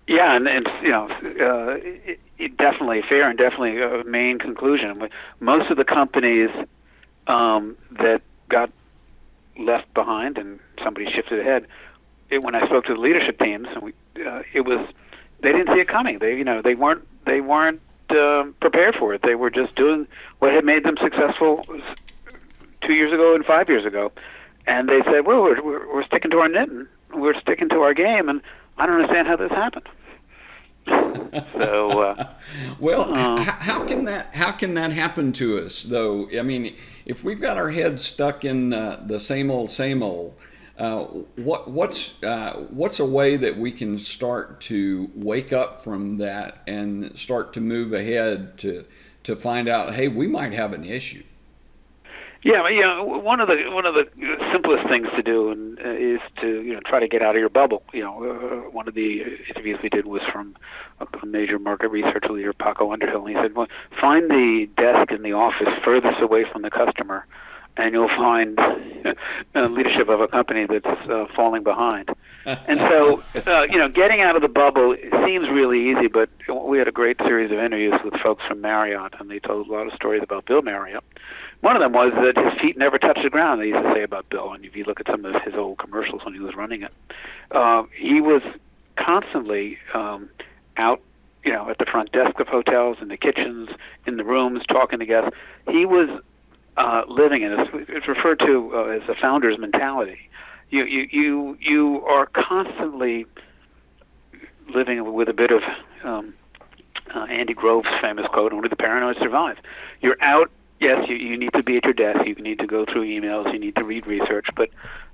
Yeah, 0.07 0.35
and 0.35 0.47
it's 0.47 0.69
you 0.81 0.89
know 0.89 1.09
uh, 1.09 1.77
it, 1.77 2.19
it 2.37 2.57
definitely 2.57 3.01
fair 3.07 3.29
and 3.29 3.37
definitely 3.37 3.81
a 3.81 4.03
main 4.03 4.39
conclusion. 4.39 4.93
Most 5.39 5.71
of 5.71 5.77
the 5.77 5.83
companies 5.83 6.49
um, 7.27 7.75
that 7.91 8.21
got 8.49 8.71
left 9.57 9.91
behind 9.93 10.37
and 10.37 10.59
somebody 10.83 11.11
shifted 11.11 11.39
ahead. 11.39 11.67
It, 12.29 12.43
when 12.43 12.55
I 12.55 12.65
spoke 12.65 12.85
to 12.85 12.93
the 12.93 12.99
leadership 12.99 13.39
teams, 13.39 13.67
and 13.73 13.83
we, 13.83 13.93
uh, 14.25 14.41
it 14.53 14.61
was 14.61 14.87
they 15.41 15.51
didn't 15.51 15.73
see 15.73 15.81
it 15.81 15.87
coming. 15.87 16.19
They 16.19 16.35
you 16.35 16.43
know 16.43 16.61
they 16.61 16.75
weren't 16.75 17.05
they 17.25 17.41
weren't 17.41 17.81
uh, 18.09 18.45
prepared 18.59 18.95
for 18.95 19.13
it. 19.13 19.21
They 19.23 19.35
were 19.35 19.49
just 19.49 19.75
doing 19.75 20.07
what 20.39 20.53
had 20.53 20.65
made 20.65 20.83
them 20.83 20.97
successful 21.01 21.63
two 22.81 22.93
years 22.93 23.13
ago 23.13 23.35
and 23.35 23.45
five 23.45 23.69
years 23.69 23.85
ago, 23.85 24.11
and 24.67 24.89
they 24.89 25.01
said, 25.05 25.25
"Well, 25.25 25.41
we're 25.43 25.61
we're, 25.63 25.93
we're 25.93 26.05
sticking 26.05 26.31
to 26.31 26.37
our 26.39 26.49
knitting. 26.49 26.87
We're 27.13 27.39
sticking 27.39 27.69
to 27.69 27.81
our 27.81 27.93
game, 27.93 28.29
and 28.29 28.41
I 28.77 28.85
don't 28.85 28.95
understand 29.01 29.27
how 29.27 29.35
this 29.37 29.51
happened." 29.51 29.87
so, 31.59 32.01
uh, 32.01 32.29
well, 32.79 33.11
uh, 33.13 33.39
how 33.41 33.85
can 33.85 34.05
that 34.05 34.35
how 34.35 34.51
can 34.51 34.75
that 34.75 34.91
happen 34.93 35.31
to 35.33 35.57
us 35.59 35.83
though? 35.83 36.29
I 36.37 36.43
mean, 36.43 36.75
if 37.05 37.23
we've 37.23 37.41
got 37.41 37.57
our 37.57 37.69
heads 37.69 38.03
stuck 38.03 38.45
in 38.45 38.73
uh, 38.73 39.03
the 39.05 39.19
same 39.19 39.49
old, 39.49 39.69
same 39.69 40.03
old, 40.03 40.35
Uh, 40.77 41.05
what 41.37 41.71
what's 41.71 42.21
uh, 42.21 42.53
what's 42.69 42.99
a 42.99 43.05
way 43.05 43.37
that 43.37 43.57
we 43.57 43.71
can 43.71 43.97
start 43.97 44.59
to 44.59 45.09
wake 45.15 45.53
up 45.53 45.79
from 45.79 46.17
that 46.17 46.61
and 46.67 47.17
start 47.17 47.53
to 47.53 47.61
move 47.61 47.93
ahead 47.93 48.57
to 48.57 48.83
to 49.23 49.35
find 49.35 49.67
out, 49.69 49.95
hey, 49.95 50.07
we 50.07 50.27
might 50.27 50.53
have 50.53 50.73
an 50.73 50.83
issue. 50.83 51.23
Yeah, 52.45 52.69
you 52.69 52.81
know, 52.81 53.03
one 53.03 53.41
of 53.41 53.47
the 53.47 53.71
one 53.71 53.87
of 53.87 53.95
the 53.95 54.05
simplest 54.53 54.87
things 54.87 55.07
to 55.15 55.23
do 55.23 55.49
and, 55.49 55.79
uh, 55.79 55.89
is 55.89 56.19
to 56.41 56.61
you 56.61 56.75
know 56.75 56.79
try 56.85 56.99
to 56.99 57.07
get 57.07 57.23
out 57.23 57.35
of 57.35 57.39
your 57.39 57.49
bubble. 57.49 57.81
You 57.91 58.03
know, 58.03 58.23
uh, 58.23 58.69
one 58.69 58.87
of 58.87 58.93
the 58.93 59.23
interviews 59.49 59.79
we 59.81 59.89
did 59.89 60.05
was 60.05 60.21
from 60.31 60.55
a, 60.99 61.07
a 61.23 61.25
major 61.25 61.57
market 61.57 61.87
research 61.87 62.25
leader, 62.29 62.53
Paco 62.53 62.93
Underhill, 62.93 63.25
and 63.25 63.35
he 63.35 63.41
said, 63.41 63.55
well, 63.55 63.65
find 63.99 64.29
the 64.29 64.69
desk 64.77 65.11
in 65.11 65.23
the 65.23 65.33
office 65.33 65.69
furthest 65.83 66.21
away 66.21 66.45
from 66.51 66.61
the 66.61 66.69
customer, 66.69 67.25
and 67.77 67.95
you'll 67.95 68.09
find 68.09 68.59
uh, 69.55 69.63
leadership 69.63 70.07
of 70.07 70.21
a 70.21 70.27
company 70.27 70.67
that's 70.67 71.09
uh, 71.09 71.25
falling 71.35 71.63
behind. 71.63 72.09
and 72.45 72.79
so, 72.79 73.23
uh, 73.47 73.63
you 73.63 73.79
know, 73.79 73.89
getting 73.89 74.21
out 74.21 74.35
of 74.35 74.43
the 74.43 74.47
bubble 74.47 74.95
seems 75.25 75.49
really 75.49 75.89
easy, 75.89 76.05
but 76.05 76.29
we 76.63 76.77
had 76.77 76.87
a 76.87 76.91
great 76.91 77.17
series 77.25 77.51
of 77.51 77.57
interviews 77.57 77.99
with 78.03 78.13
folks 78.21 78.43
from 78.47 78.61
Marriott, 78.61 79.15
and 79.19 79.31
they 79.31 79.39
told 79.39 79.67
a 79.67 79.71
lot 79.71 79.87
of 79.87 79.93
stories 79.93 80.21
about 80.21 80.45
Bill 80.45 80.61
Marriott 80.61 81.03
one 81.61 81.75
of 81.75 81.81
them 81.81 81.93
was 81.93 82.13
that 82.13 82.43
his 82.43 82.61
feet 82.61 82.77
never 82.77 82.97
touched 82.97 83.23
the 83.23 83.29
ground. 83.29 83.61
They 83.61 83.67
used 83.67 83.83
to 83.83 83.93
say 83.93 84.03
about 84.03 84.29
Bill, 84.29 84.53
and 84.53 84.63
if 84.65 84.75
you 84.75 84.83
look 84.83 84.99
at 84.99 85.07
some 85.07 85.25
of 85.25 85.41
his 85.43 85.55
old 85.55 85.77
commercials 85.77 86.23
when 86.23 86.33
he 86.33 86.39
was 86.39 86.55
running 86.55 86.83
it, 86.83 86.91
uh, 87.51 87.83
he 87.97 88.21
was 88.21 88.41
constantly 88.97 89.77
um, 89.93 90.29
out, 90.77 91.01
you 91.43 91.51
know, 91.51 91.69
at 91.69 91.77
the 91.77 91.85
front 91.85 92.11
desk 92.11 92.39
of 92.39 92.47
hotels, 92.47 92.97
in 93.01 93.07
the 93.07 93.17
kitchens, 93.17 93.69
in 94.05 94.17
the 94.17 94.23
rooms, 94.23 94.61
talking 94.67 94.99
to 94.99 95.05
guests. 95.05 95.31
He 95.69 95.85
was 95.85 96.09
uh, 96.77 97.03
living 97.07 97.41
in 97.41 97.53
it. 97.53 97.67
It's 97.89 98.07
referred 98.07 98.39
to 98.39 98.71
uh, 98.75 98.83
as 98.87 99.01
the 99.07 99.15
founder's 99.19 99.57
mentality. 99.57 100.29
You 100.69 100.85
you 100.85 101.07
you 101.11 101.57
you 101.61 102.05
are 102.05 102.25
constantly 102.27 103.25
living 104.73 105.13
with 105.13 105.29
a 105.29 105.33
bit 105.33 105.51
of 105.51 105.61
um, 106.03 106.33
uh, 107.13 107.25
Andy 107.25 107.53
Grove's 107.53 107.87
famous 108.01 108.25
quote: 108.27 108.51
"Only 108.51 108.67
the 108.67 108.75
paranoid 108.75 109.17
survive." 109.19 109.57
You're 110.01 110.21
out 110.21 110.51
yes, 110.79 111.07
you, 111.07 111.15
you 111.15 111.37
need 111.37 111.53
to 111.53 111.63
be 111.63 111.77
at 111.77 111.83
your 111.83 111.93
desk. 111.93 112.25
You 112.25 112.35
need 112.35 112.59
to 112.59 112.67
go 112.67 112.85
through 112.85 113.05
emails. 113.05 113.51
You 113.53 113.59
need 113.59 113.75
to 113.75 113.83
read 113.83 114.07
research. 114.07 114.47
But 114.55 114.69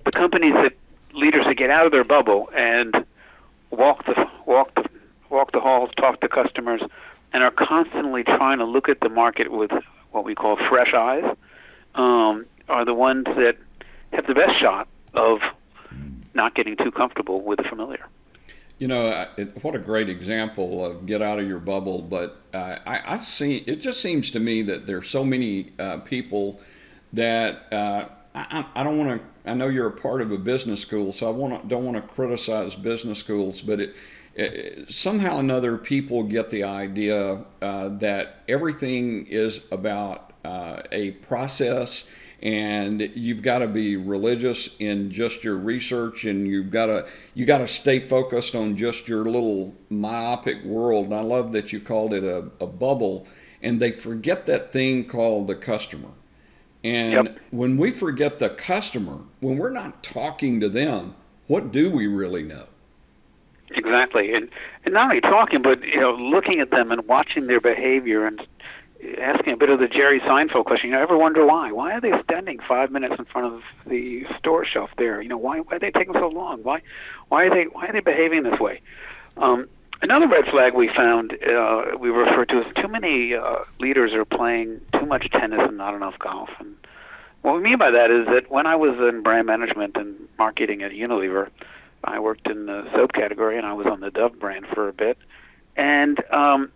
the 0.06 0.12
companies 0.12 0.56
that 0.56 0.74
leaders 1.13 1.46
that 1.46 1.56
get 1.56 1.70
out 1.70 1.86
of 1.86 1.91
their 1.91 2.03
bubble 2.03 2.50
and 2.56 3.06
walk 3.70 4.06
the 4.06 4.30
walk 4.46 4.74
the 4.75 4.86
walk 5.30 5.51
the 5.51 5.60
halls, 5.60 5.89
talk 5.98 6.20
to 6.22 6.27
customers, 6.27 6.82
and 7.34 7.44
are 7.44 7.51
constantly 7.51 8.24
trying 8.24 8.60
to 8.60 8.65
look 8.65 8.89
at 8.89 9.00
the 9.00 9.10
market 9.10 9.51
with 9.51 9.72
what 10.12 10.25
we 10.25 10.36
call 10.36 10.58
fresh 10.70 10.94
eyes, 10.94 11.24
um, 11.96 12.46
are 12.68 12.86
the 12.86 12.94
ones 12.94 13.25
that 13.25 13.56
have 14.12 14.27
the 14.27 14.34
best 14.34 14.60
shot 14.60 14.88
of 15.13 15.39
not 16.34 16.53
getting 16.56 16.75
too 16.75 16.91
comfortable 16.91 17.41
with 17.41 17.58
the 17.58 17.63
familiar. 17.63 18.06
You 18.81 18.88
know, 18.88 19.27
it, 19.38 19.63
what 19.63 19.75
a 19.75 19.77
great 19.77 20.09
example 20.09 20.83
of 20.83 21.05
get 21.05 21.21
out 21.21 21.38
of 21.38 21.47
your 21.47 21.59
bubble. 21.59 22.01
But 22.01 22.41
uh, 22.51 22.79
I, 22.88 23.13
I, 23.13 23.17
see 23.17 23.57
it 23.57 23.75
just 23.75 24.01
seems 24.01 24.31
to 24.31 24.39
me 24.39 24.63
that 24.63 24.88
there's 24.88 25.07
so 25.07 25.23
many 25.23 25.73
uh, 25.77 25.97
people 25.97 26.59
that 27.13 27.71
uh, 27.71 28.05
I, 28.33 28.65
I, 28.73 28.83
don't 28.83 28.97
want 28.97 29.21
to. 29.21 29.51
I 29.51 29.53
know 29.53 29.67
you're 29.67 29.85
a 29.85 29.91
part 29.91 30.19
of 30.19 30.31
a 30.31 30.38
business 30.39 30.79
school, 30.79 31.11
so 31.11 31.27
I 31.27 31.29
want 31.29 31.67
don't 31.67 31.85
want 31.85 31.97
to 31.97 32.01
criticize 32.01 32.73
business 32.73 33.19
schools, 33.19 33.61
but 33.61 33.81
it, 33.81 33.95
it 34.33 34.91
somehow 34.91 35.38
or 35.38 35.41
another 35.41 35.77
people 35.77 36.23
get 36.23 36.50
the 36.50 36.63
idea 36.63 37.45
uh, 37.61 37.89
that 38.00 38.41
everything 38.47 39.27
is 39.27 39.61
about 39.71 40.30
uh, 40.43 40.81
a 40.91 41.12
process 41.12 42.05
and 42.43 43.12
you've 43.15 43.43
got 43.43 43.60
to 43.60 43.67
be 43.67 43.98
religious 43.98 44.69
in 44.79 45.12
just 45.12 45.43
your 45.43 45.57
research 45.57 46.25
and 46.25 46.48
you've 46.48 46.71
got 46.71 46.88
to 46.88 47.07
you 47.36 47.45
got 47.45 47.60
to 47.60 47.67
stay 47.67 48.00
focused 48.00 48.55
on 48.55 48.75
just 48.75 49.07
your 49.07 49.25
little 49.25 49.74
myopic 49.89 50.63
world. 50.63 51.05
And 51.05 51.15
i 51.15 51.21
love 51.21 51.51
that 51.51 51.71
you 51.71 51.79
called 51.79 52.13
it 52.13 52.24
a, 52.24 52.50
a 52.60 52.67
bubble 52.67 53.27
and 53.62 53.79
they 53.79 53.91
forget 53.91 54.48
that 54.48 54.71
thing 54.71 55.05
called 55.05 55.48
the 55.48 55.55
customer. 55.55 56.10
And 56.83 57.27
yep. 57.27 57.39
when 57.51 57.77
we 57.77 57.91
forget 57.91 58.39
the 58.39 58.50
customer 58.50 59.19
when 59.39 59.57
we're 59.57 59.69
not 59.69 60.01
talking 60.01 60.60
to 60.62 60.69
them 60.69 61.15
what 61.48 61.71
do 61.71 61.91
we 61.91 62.07
really 62.07 62.43
know? 62.43 62.65
Exactly. 63.71 64.33
And 64.33 64.50
and 64.83 64.95
not 64.95 65.12
only 65.12 65.21
talking 65.21 65.62
but 65.62 65.83
you 65.83 66.00
know 66.00 66.13
looking 66.13 66.60
at 66.60 66.71
them 66.71 66.91
and 66.91 67.07
watching 67.07 67.45
their 67.45 67.62
behavior 67.62 68.25
and 68.25 68.41
asking 69.20 69.53
a 69.53 69.58
bit 69.58 69.70
of 69.70 69.79
the 69.79 69.88
Jerry 69.88 70.20
Seinfeld 70.22 70.65
question. 70.65 70.89
You 70.89 70.96
know, 70.96 71.01
ever 71.01 71.17
wonder 71.17 71.46
why? 71.46 71.72
Why 71.72 71.93
are 71.93 72.01
they 72.01 72.12
standing 72.24 72.60
five 72.67 72.91
minutes 72.91 73.15
in 73.17 73.25
front 73.25 73.53
of 73.53 73.62
the 73.88 74.25
store 74.38 74.65
shelf 74.65 74.89
there? 74.98 75.22
You 75.22 75.29
know, 75.29 75.38
why 75.38 75.60
why 75.60 75.77
are 75.77 75.79
they 75.79 75.91
taking 75.91 76.13
so 76.13 76.27
long? 76.27 76.63
Why 76.63 76.81
why 77.29 77.46
are 77.46 77.50
they 77.50 77.63
why 77.63 77.88
are 77.88 77.93
they 77.93 78.00
behaving 78.00 78.43
this 78.43 78.60
way? 78.60 78.81
Um, 79.38 79.67
another 80.01 80.27
red 80.27 80.46
flag 80.51 80.74
we 80.74 80.89
found 80.96 81.34
uh, 81.43 81.98
we 82.00 82.10
refer 82.10 82.46
to 82.46 82.63
as 82.65 82.74
too 82.75 82.88
many 82.88 83.34
uh, 83.36 83.63
leaders 83.79 84.13
are 84.13 84.25
playing 84.25 84.81
too 85.00 85.05
much 85.05 85.29
tennis 85.31 85.62
and 85.62 85.77
not 85.77 85.96
enough 85.96 86.17
golf. 86.20 86.50
And 86.60 86.75
what 87.41 87.55
we 87.55 87.62
mean 87.62 87.77
by 87.77 87.91
that 87.91 88.12
is 88.12 88.27
that 88.27 88.51
when 88.51 88.67
I 88.67 88.75
was 88.75 88.96
in 89.00 89.24
brand 89.24 89.48
management 89.48 89.98
and 89.98 90.15
marketing 90.38 90.84
at 90.84 90.91
Unilever, 90.91 91.50
I 92.03 92.20
worked 92.20 92.48
in 92.48 92.65
the 92.65 92.88
soap 92.93 93.13
category 93.13 93.58
and 93.58 93.65
I 93.65 93.74
was 93.74 93.88
on 93.88 94.00
the 94.00 94.12
Dove 94.12 94.39
brand 94.39 94.65
for 94.74 94.88
a 94.88 94.93
bit. 94.93 95.17
And 95.75 96.22
um, 96.31 96.72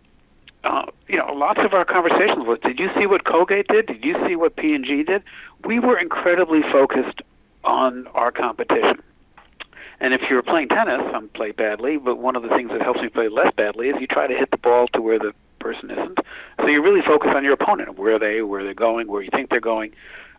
uh, 0.64 0.86
you 1.08 1.16
know, 1.16 1.32
lots 1.32 1.60
of 1.64 1.72
our 1.72 1.84
conversations 1.84 2.46
was, 2.46 2.58
did 2.62 2.78
you 2.78 2.88
see 2.98 3.06
what 3.06 3.24
Colgate 3.24 3.68
did? 3.68 3.86
Did 3.86 4.04
you 4.04 4.16
see 4.26 4.36
what 4.36 4.56
P&G 4.56 5.04
did? 5.04 5.22
We 5.64 5.78
were 5.78 5.98
incredibly 5.98 6.60
focused 6.72 7.22
on 7.64 8.06
our 8.08 8.32
competition. 8.32 9.02
And 10.00 10.12
if 10.12 10.22
you're 10.28 10.42
playing 10.42 10.68
tennis, 10.68 11.00
I'm 11.14 11.28
play 11.30 11.52
badly, 11.52 11.96
but 11.96 12.18
one 12.18 12.36
of 12.36 12.42
the 12.42 12.50
things 12.50 12.70
that 12.70 12.82
helps 12.82 13.00
me 13.00 13.08
play 13.08 13.28
less 13.28 13.52
badly 13.56 13.88
is 13.88 13.96
you 14.00 14.06
try 14.06 14.26
to 14.26 14.34
hit 14.34 14.50
the 14.50 14.58
ball 14.58 14.88
to 14.88 15.00
where 15.00 15.18
the 15.18 15.32
person 15.58 15.90
isn't. 15.90 16.18
So 16.58 16.66
you 16.66 16.82
really 16.82 17.00
focus 17.06 17.30
on 17.34 17.44
your 17.44 17.54
opponent, 17.54 17.98
where 17.98 18.18
they, 18.18 18.42
where 18.42 18.62
they're 18.62 18.74
going, 18.74 19.08
where 19.08 19.22
you 19.22 19.30
think 19.32 19.48
they're 19.50 19.60
going. 19.60 19.92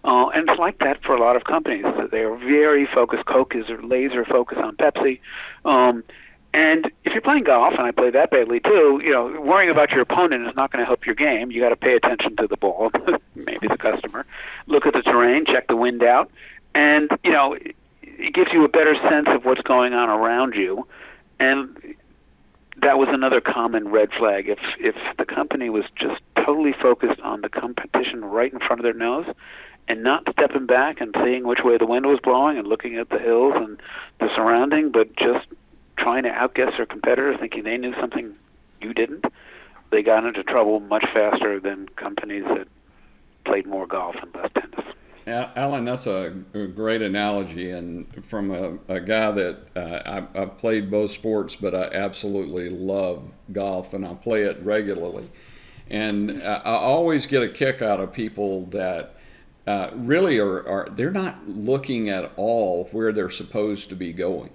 Uh, 0.03 0.27
and 0.29 0.47
it's 0.47 0.59
like 0.59 0.77
that 0.79 1.03
for 1.03 1.15
a 1.15 1.19
lot 1.19 1.35
of 1.35 1.43
companies. 1.43 1.85
They 2.11 2.19
are 2.19 2.37
very 2.37 2.87
focused. 2.93 3.25
Coke 3.25 3.55
is 3.55 3.65
laser 3.83 4.25
focused 4.25 4.61
on 4.61 4.75
Pepsi. 4.77 5.19
Um, 5.65 6.03
and 6.53 6.85
if 7.03 7.13
you're 7.13 7.21
playing 7.21 7.43
golf, 7.43 7.73
and 7.77 7.83
I 7.83 7.91
play 7.91 8.09
that 8.09 8.31
badly 8.31 8.59
too, 8.59 9.01
you 9.03 9.11
know, 9.11 9.39
worrying 9.41 9.69
about 9.69 9.91
your 9.91 10.01
opponent 10.01 10.47
is 10.47 10.55
not 10.55 10.71
going 10.71 10.81
to 10.81 10.85
help 10.85 11.05
your 11.05 11.15
game. 11.15 11.51
You 11.51 11.61
got 11.61 11.69
to 11.69 11.75
pay 11.75 11.95
attention 11.95 12.35
to 12.37 12.47
the 12.47 12.57
ball, 12.57 12.91
maybe 13.35 13.67
the 13.67 13.77
customer, 13.77 14.25
look 14.65 14.85
at 14.85 14.93
the 14.93 15.01
terrain, 15.01 15.45
check 15.45 15.67
the 15.67 15.75
wind 15.75 16.03
out, 16.03 16.31
and 16.73 17.09
you 17.23 17.31
know, 17.31 17.57
it 18.01 18.33
gives 18.33 18.51
you 18.51 18.63
a 18.65 18.69
better 18.69 18.95
sense 19.09 19.27
of 19.29 19.45
what's 19.45 19.61
going 19.61 19.93
on 19.93 20.09
around 20.09 20.55
you. 20.55 20.87
And 21.39 21.95
that 22.81 22.97
was 22.97 23.09
another 23.11 23.41
common 23.41 23.89
red 23.89 24.09
flag. 24.17 24.49
If 24.49 24.59
if 24.79 24.95
the 25.17 25.25
company 25.25 25.69
was 25.69 25.85
just 25.95 26.21
totally 26.35 26.73
focused 26.73 27.19
on 27.21 27.41
the 27.41 27.49
competition 27.49 28.23
right 28.23 28.51
in 28.51 28.59
front 28.59 28.79
of 28.79 28.83
their 28.83 28.93
nose, 28.93 29.27
and 29.87 30.03
not 30.03 30.27
stepping 30.31 30.65
back 30.65 31.01
and 31.01 31.15
seeing 31.23 31.45
which 31.47 31.59
way 31.63 31.77
the 31.77 31.85
wind 31.85 32.05
was 32.05 32.19
blowing 32.21 32.57
and 32.57 32.67
looking 32.67 32.97
at 32.97 33.09
the 33.09 33.19
hills 33.19 33.53
and 33.55 33.81
the 34.19 34.29
surrounding, 34.35 34.91
but 34.91 35.15
just 35.15 35.47
trying 35.97 36.23
to 36.23 36.29
outguess 36.29 36.73
their 36.77 36.85
competitors, 36.85 37.37
thinking 37.39 37.63
they 37.63 37.77
knew 37.77 37.93
something 37.99 38.35
you 38.81 38.93
didn't, 38.93 39.25
they 39.91 40.03
got 40.03 40.25
into 40.25 40.43
trouble 40.43 40.79
much 40.79 41.05
faster 41.13 41.59
than 41.59 41.87
companies 41.95 42.43
that 42.45 42.67
played 43.45 43.65
more 43.65 43.87
golf 43.87 44.15
and 44.21 44.33
less 44.35 44.51
tennis. 44.53 44.93
Alan, 45.27 45.83
that's 45.83 46.07
a, 46.07 46.29
great 46.73 47.01
analogy, 47.01 47.71
and 47.71 48.23
from 48.23 48.51
a, 48.51 48.77
a 48.87 49.01
guy 49.01 49.31
that 49.31 49.57
uh, 49.75 50.01
I've, 50.05 50.37
I've, 50.37 50.57
played 50.57 50.89
both 50.89 51.11
sports, 51.11 51.53
but 51.53 51.75
I 51.75 51.89
absolutely 51.93 52.69
love 52.69 53.23
golf, 53.51 53.93
and 53.93 54.05
I 54.05 54.13
play 54.13 54.43
it 54.43 54.57
regularly. 54.61 55.29
And 55.89 56.41
I 56.43 56.61
always 56.63 57.25
get 57.25 57.43
a 57.43 57.49
kick 57.49 57.81
out 57.81 57.99
of 57.99 58.13
people 58.13 58.67
that 58.67 59.17
uh, 59.65 59.89
really 59.93 60.37
are, 60.39 60.65
are 60.67 60.87
they're 60.91 61.11
not 61.11 61.47
looking 61.47 62.09
at 62.09 62.31
all 62.37 62.85
where 62.91 63.11
they're 63.11 63.29
supposed 63.29 63.89
to 63.89 63.95
be 63.95 64.13
going 64.13 64.51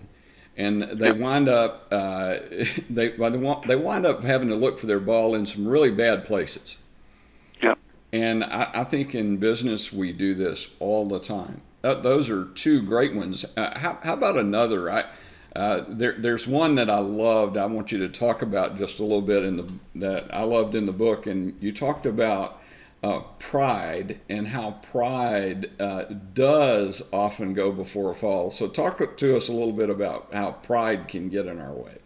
and 0.56 0.82
they 0.82 1.12
wind 1.12 1.48
up 1.48 1.88
uh, 1.90 2.36
they 2.90 3.10
they 3.10 3.76
wind 3.76 4.06
up 4.06 4.22
having 4.22 4.48
to 4.48 4.56
look 4.56 4.78
for 4.78 4.86
their 4.86 5.00
ball 5.00 5.34
in 5.34 5.46
some 5.46 5.66
really 5.66 5.90
bad 5.90 6.24
places. 6.24 6.78
Yep. 7.62 7.78
And 8.12 8.44
I, 8.44 8.70
I 8.74 8.84
think 8.84 9.14
in 9.14 9.38
business 9.38 9.92
we 9.92 10.12
do 10.12 10.34
this 10.34 10.68
all 10.78 11.08
the 11.08 11.20
time. 11.20 11.62
Uh, 11.84 11.94
those 11.94 12.30
are 12.30 12.44
two 12.44 12.80
great 12.82 13.14
ones. 13.14 13.44
Uh, 13.56 13.76
how, 13.78 13.98
how, 14.02 14.12
about 14.12 14.36
another? 14.36 14.90
I, 14.90 15.04
uh, 15.56 15.82
there, 15.88 16.12
there's 16.16 16.46
one 16.46 16.76
that 16.76 16.88
I 16.88 16.98
loved. 16.98 17.56
I 17.56 17.66
want 17.66 17.90
you 17.90 17.98
to 17.98 18.08
talk 18.08 18.40
about 18.40 18.78
just 18.78 19.00
a 19.00 19.02
little 19.02 19.20
bit 19.20 19.44
in 19.44 19.56
the 19.56 19.72
that 19.96 20.32
I 20.34 20.44
loved 20.44 20.74
in 20.74 20.86
the 20.86 20.92
book, 20.92 21.26
and 21.26 21.56
you 21.60 21.72
talked 21.72 22.06
about 22.06 22.61
uh, 23.02 23.20
pride 23.38 24.20
and 24.28 24.46
how 24.46 24.72
pride 24.92 25.70
uh, 25.80 26.04
does 26.34 27.02
often 27.12 27.52
go 27.54 27.72
before 27.72 28.10
a 28.12 28.14
fall. 28.14 28.50
So, 28.50 28.68
talk 28.68 29.16
to 29.16 29.36
us 29.36 29.48
a 29.48 29.52
little 29.52 29.72
bit 29.72 29.90
about 29.90 30.28
how 30.32 30.52
pride 30.52 31.08
can 31.08 31.28
get 31.28 31.46
in 31.46 31.60
our 31.60 31.72
way. 31.72 31.98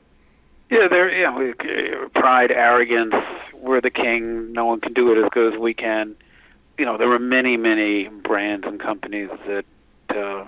Yeah, 0.71 0.89
there. 0.89 1.17
Yeah, 1.17 1.37
we, 1.37 1.53
pride, 2.15 2.51
arrogance. 2.51 3.15
We're 3.55 3.81
the 3.81 3.91
king. 3.91 4.53
No 4.53 4.65
one 4.65 4.81
can 4.81 4.93
do 4.95 5.13
it 5.13 5.25
as 5.25 5.31
good 5.31 5.55
as 5.55 5.61
we 5.61 5.75
can. 5.75 6.17
You 6.79 6.85
know, 6.85 6.99
there 6.99 7.09
were 7.09 7.19
many, 7.19 7.57
many 7.57 8.09
brands 8.09 8.67
and 8.67 8.81
companies 8.81 9.31
that 9.47 9.65
uh, 10.11 10.45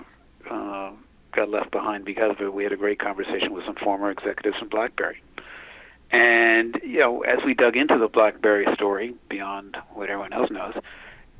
uh, 0.49 0.91
got 1.31 1.49
left 1.49 1.71
behind 1.71 2.05
because 2.05 2.31
of 2.31 2.41
it. 2.41 2.53
We 2.53 2.63
had 2.63 2.71
a 2.71 2.77
great 2.77 2.99
conversation 2.99 3.53
with 3.53 3.65
some 3.65 3.75
former 3.75 4.11
executives 4.11 4.57
from 4.57 4.69
BlackBerry. 4.69 5.21
And, 6.11 6.79
you 6.83 6.99
know, 6.99 7.21
as 7.21 7.39
we 7.45 7.53
dug 7.53 7.75
into 7.75 7.97
the 7.97 8.07
BlackBerry 8.07 8.65
story 8.73 9.13
beyond 9.29 9.77
what 9.93 10.09
everyone 10.09 10.33
else 10.33 10.49
knows, 10.49 10.73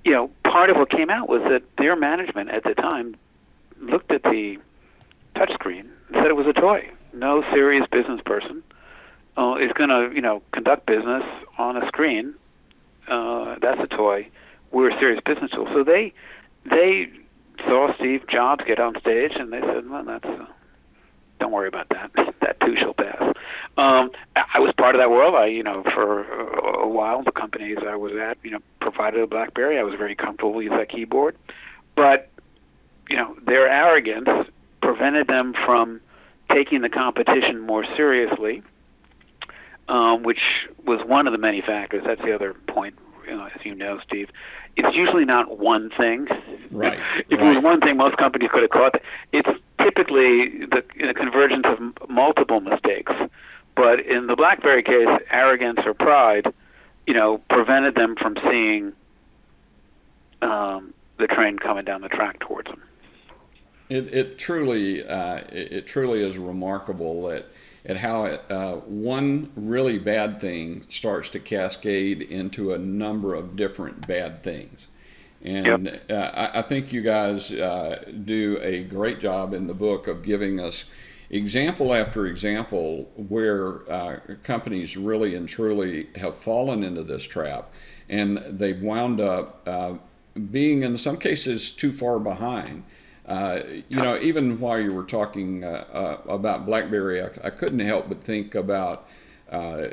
you 0.06 0.12
know, 0.12 0.30
part 0.44 0.70
of 0.70 0.78
what 0.78 0.90
came 0.90 1.10
out 1.10 1.28
was 1.28 1.42
that 1.50 1.64
their 1.78 1.96
management 1.96 2.52
at 2.52 2.64
the 2.64 2.76
time 2.76 3.16
looked 3.82 4.12
at 4.12 4.24
the 4.24 4.58
touchscreen 5.36 5.82
and 6.08 6.16
said 6.16 6.28
it 6.28 6.36
was 6.36 6.48
a 6.48 6.54
toy. 6.54 6.90
No 7.14 7.44
serious 7.52 7.86
business 7.92 8.22
person 8.26 8.64
uh, 9.38 9.56
is 9.56 9.72
going 9.74 9.90
to, 9.90 10.14
you 10.14 10.22
know, 10.22 10.42
conduct 10.52 10.86
business 10.86 11.24
on 11.58 11.78
a 11.78 11.88
screen. 11.88 12.36
Uh, 13.08 13.56
that's 13.62 13.82
a 13.82 13.88
toy. 13.88 14.28
We're 14.72 14.92
a 14.92 15.00
serious 15.00 15.22
business 15.26 15.52
tool. 15.52 15.68
So 15.74 15.84
they 15.84 16.14
they 16.70 17.08
saw 17.66 17.94
Steve 17.96 18.28
Jobs 18.30 18.64
get 18.66 18.80
on 18.80 19.00
stage 19.00 19.32
and 19.36 19.52
they 19.52 19.62
said, 19.62 19.90
"Well, 19.90 20.04
that's 20.04 20.26
uh, 20.26 20.46
don't 21.40 21.52
worry 21.52 21.68
about 21.68 21.90
that. 21.90 22.12
that 22.42 22.60
too 22.62 22.76
shall 22.78 22.94
pass." 22.94 23.34
Um, 23.78 24.12
I 24.36 24.60
was 24.60 24.74
part 24.78 24.96
of 24.96 25.00
that 25.00 25.10
world. 25.10 25.36
I, 25.36 25.46
you 25.46 25.64
know, 25.64 25.84
for 25.84 26.24
a 26.24 26.88
while, 26.88 27.24
the 27.24 27.32
companies 27.32 27.78
I 27.88 27.96
was 27.96 28.14
at, 28.14 28.38
you 28.44 28.52
know, 28.52 28.60
provided 28.82 29.22
a 29.22 29.28
BlackBerry. 29.28 29.80
I 29.80 29.84
was 29.84 29.96
very 29.96 30.16
comfortable 30.16 30.54
with 30.54 30.70
that 30.70 30.90
keyboard, 30.90 31.38
but 31.96 32.30
you 33.10 33.16
know, 33.16 33.36
their 33.46 33.68
arrogance 33.68 34.30
prevented 34.82 35.28
them 35.28 35.54
from 35.66 36.02
taking 36.52 36.82
the 36.82 36.90
competition 36.90 37.60
more 37.60 37.86
seriously, 37.96 38.62
um, 39.88 40.24
which 40.24 40.40
was 40.86 41.00
one 41.06 41.28
of 41.28 41.34
the 41.34 41.40
many 41.40 41.62
factors. 41.62 42.04
That's 42.06 42.22
the 42.22 42.34
other 42.34 42.54
point, 42.68 42.96
you 43.26 43.36
know, 43.36 43.46
as 43.46 43.62
you 43.64 43.76
know, 43.76 44.00
Steve. 44.08 44.30
It's 44.76 44.96
usually 44.96 45.26
not 45.26 45.58
one 45.58 45.90
thing. 45.98 46.28
Right. 46.72 47.00
if 47.30 47.40
right. 47.40 47.48
it 47.52 47.56
was 47.56 47.64
one 47.64 47.82
thing, 47.82 47.98
most 47.98 48.18
companies 48.18 48.50
could 48.52 48.62
have 48.62 48.72
caught. 48.72 48.96
It. 48.96 49.04
It's 49.32 49.50
typically 49.84 50.66
the, 50.66 50.84
convergence 51.16 51.66
of 51.66 51.78
m- 51.78 51.94
multiple 52.10 52.60
mistakes. 52.60 53.14
But 53.76 54.00
in 54.02 54.28
the 54.28 54.36
BlackBerry 54.36 54.84
case, 54.84 55.08
arrogance 55.32 55.80
or 55.86 55.94
pride, 55.94 56.54
you 57.08 57.14
know, 57.14 57.42
prevented 57.50 57.96
them 57.96 58.16
from 58.16 58.38
seeing 58.50 58.94
um, 60.42 60.94
the 61.18 61.28
train 61.28 61.58
coming 61.58 61.86
down 61.86 62.02
the 62.02 62.10
track 62.10 62.40
towards 62.40 62.70
them. 62.70 62.82
It, 63.90 64.14
it 64.14 64.38
truly 64.38 65.04
uh, 65.04 65.38
it, 65.52 65.72
it, 65.72 65.88
truly 65.88 66.22
is 66.22 66.38
remarkable 66.38 67.32
at, 67.32 67.48
at 67.86 67.98
how 67.98 68.26
it, 68.26 68.44
uh, 68.52 68.74
one 68.76 69.52
really 69.56 69.98
bad 69.98 70.40
thing 70.40 70.86
starts 70.90 71.30
to 71.30 71.40
cascade 71.40 72.22
into 72.22 72.74
a 72.74 72.78
number 72.78 73.34
of 73.34 73.56
different 73.56 74.06
bad 74.08 74.44
things. 74.44 74.89
And 75.42 75.86
Yep. 75.86 76.04
uh, 76.10 76.14
I, 76.14 76.60
I 76.60 76.62
think 76.64 76.92
you 76.92 77.02
guys 77.02 77.52
uh, 77.52 78.04
do 78.26 78.60
a 78.62 78.84
great 78.84 79.20
job 79.20 79.54
in 79.54 79.68
the 79.68 79.74
book 79.74 80.08
of 80.08 80.24
giving 80.24 80.60
us 80.60 80.86
example 81.30 81.94
after 81.94 82.26
example 82.26 83.10
where 83.16 83.90
uh, 83.92 84.20
companies 84.44 84.98
really 84.98 85.36
and 85.36 85.48
truly 85.48 86.08
have 86.16 86.36
fallen 86.36 86.84
into 86.84 87.04
this 87.04 87.24
trap 87.24 87.72
and 88.10 88.38
they've 88.50 88.82
wound 88.82 89.22
up 89.22 89.62
uh, 89.68 89.94
being, 90.52 90.84
in 90.84 90.98
some 90.98 91.18
cases, 91.18 91.72
too 91.72 91.92
far 91.92 92.20
behind. 92.20 92.84
Uh, 93.26 93.60
you 93.90 94.02
know, 94.02 94.18
even 94.20 94.60
while 94.60 94.80
you 94.80 94.92
were 94.92 95.04
talking 95.04 95.64
uh, 95.64 96.18
about 96.28 96.66
BlackBerry, 96.66 97.22
I, 97.22 97.30
I 97.44 97.50
couldn't 97.52 97.80
help 97.80 98.10
but 98.10 98.24
think 98.24 98.56
about 98.56 99.08
uh, 99.52 99.88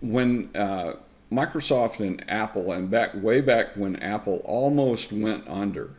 when 0.00 0.50
uh, 0.54 0.94
Microsoft 1.30 2.00
and 2.00 2.28
Apple, 2.30 2.72
and 2.72 2.90
back 2.90 3.14
way 3.14 3.40
back 3.40 3.76
when 3.76 3.96
Apple 3.96 4.42
almost 4.44 5.12
went 5.12 5.46
under, 5.48 5.90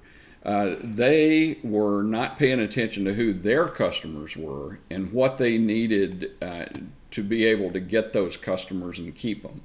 uh, 0.44 0.76
they 0.82 1.60
were 1.64 2.04
not 2.04 2.38
paying 2.38 2.60
attention 2.60 3.06
to 3.06 3.14
who 3.14 3.32
their 3.32 3.68
customers 3.68 4.36
were 4.36 4.80
and 4.90 5.12
what 5.14 5.38
they 5.38 5.58
needed 5.58 6.32
uh, 6.42 6.66
to 7.12 7.24
be 7.24 7.46
able 7.46 7.72
to 7.72 7.80
get 7.80 8.12
those 8.12 8.36
customers 8.38 9.00
and 9.00 9.16
keep 9.16 9.44
them. 9.44 9.62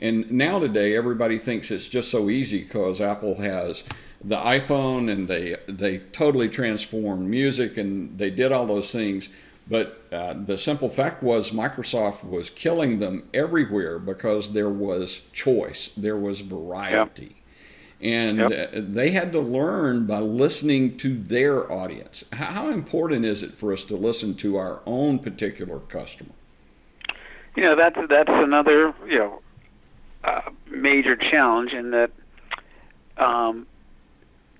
And 0.00 0.30
now 0.30 0.58
today, 0.58 0.96
everybody 0.96 1.38
thinks 1.38 1.70
it's 1.70 1.88
just 1.88 2.10
so 2.10 2.28
easy 2.28 2.62
because 2.62 3.00
Apple 3.00 3.36
has 3.36 3.84
the 4.24 4.36
iPhone 4.36 5.12
and 5.12 5.28
they 5.28 5.56
they 5.68 5.98
totally 5.98 6.48
transformed 6.48 7.28
music 7.28 7.76
and 7.76 8.18
they 8.18 8.30
did 8.30 8.52
all 8.52 8.66
those 8.66 8.90
things. 8.90 9.28
But 9.66 10.02
uh, 10.12 10.34
the 10.34 10.58
simple 10.58 10.90
fact 10.90 11.22
was 11.22 11.50
Microsoft 11.50 12.22
was 12.22 12.50
killing 12.50 12.98
them 12.98 13.28
everywhere 13.32 13.98
because 13.98 14.52
there 14.52 14.68
was 14.68 15.22
choice, 15.32 15.90
there 15.96 16.16
was 16.18 16.40
variety. 16.40 17.36
And 18.00 18.38
Yep. 18.40 18.50
uh, 18.52 18.80
they 18.82 19.10
had 19.10 19.32
to 19.32 19.40
learn 19.40 20.04
by 20.06 20.18
listening 20.18 20.98
to 20.98 21.16
their 21.16 21.70
audience. 21.72 22.24
How 22.32 22.46
how 22.46 22.68
important 22.68 23.24
is 23.24 23.42
it 23.42 23.54
for 23.54 23.72
us 23.72 23.84
to 23.84 23.96
listen 23.96 24.34
to 24.36 24.56
our 24.56 24.82
own 24.84 25.18
particular 25.18 25.78
customer? 25.78 26.32
You 27.56 27.62
know, 27.62 27.76
that's 27.76 27.96
that's 28.10 28.28
another 28.30 28.92
you 29.06 29.18
know 29.18 29.40
uh, 30.24 30.42
major 30.68 31.16
challenge 31.16 31.72
in 31.72 31.92
that 31.92 32.10
um, 33.16 33.66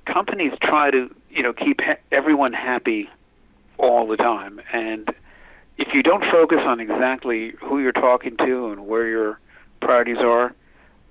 companies 0.07 0.53
try 0.63 0.91
to 0.91 1.15
you 1.29 1.43
know 1.43 1.53
keep 1.53 1.83
ha- 1.83 1.99
everyone 2.11 2.55
happy 2.55 3.11
all 3.79 4.07
the 4.07 4.17
time, 4.17 4.61
and 4.73 5.13
if 5.77 5.89
you 5.93 6.03
don't 6.03 6.25
focus 6.31 6.59
on 6.65 6.81
exactly 6.81 7.53
who 7.61 7.81
you're 7.81 7.93
talking 7.93 8.37
to 8.39 8.69
and 8.69 8.87
where 8.87 9.07
your 9.09 9.41
priorities 9.81 10.19
are, 10.19 10.55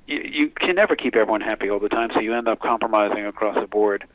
you, 0.08 0.20
you 0.20 0.50
can 0.50 0.76
never 0.76 0.96
keep 0.96 1.16
everyone 1.16 1.42
happy 1.42 1.70
all 1.70 1.80
the 1.80 1.90
time. 1.90 2.10
So 2.14 2.20
you 2.20 2.34
end 2.34 2.48
up 2.48 2.60
compromising 2.60 3.26
across 3.26 3.56
the 3.56 3.68
board. 3.68 4.06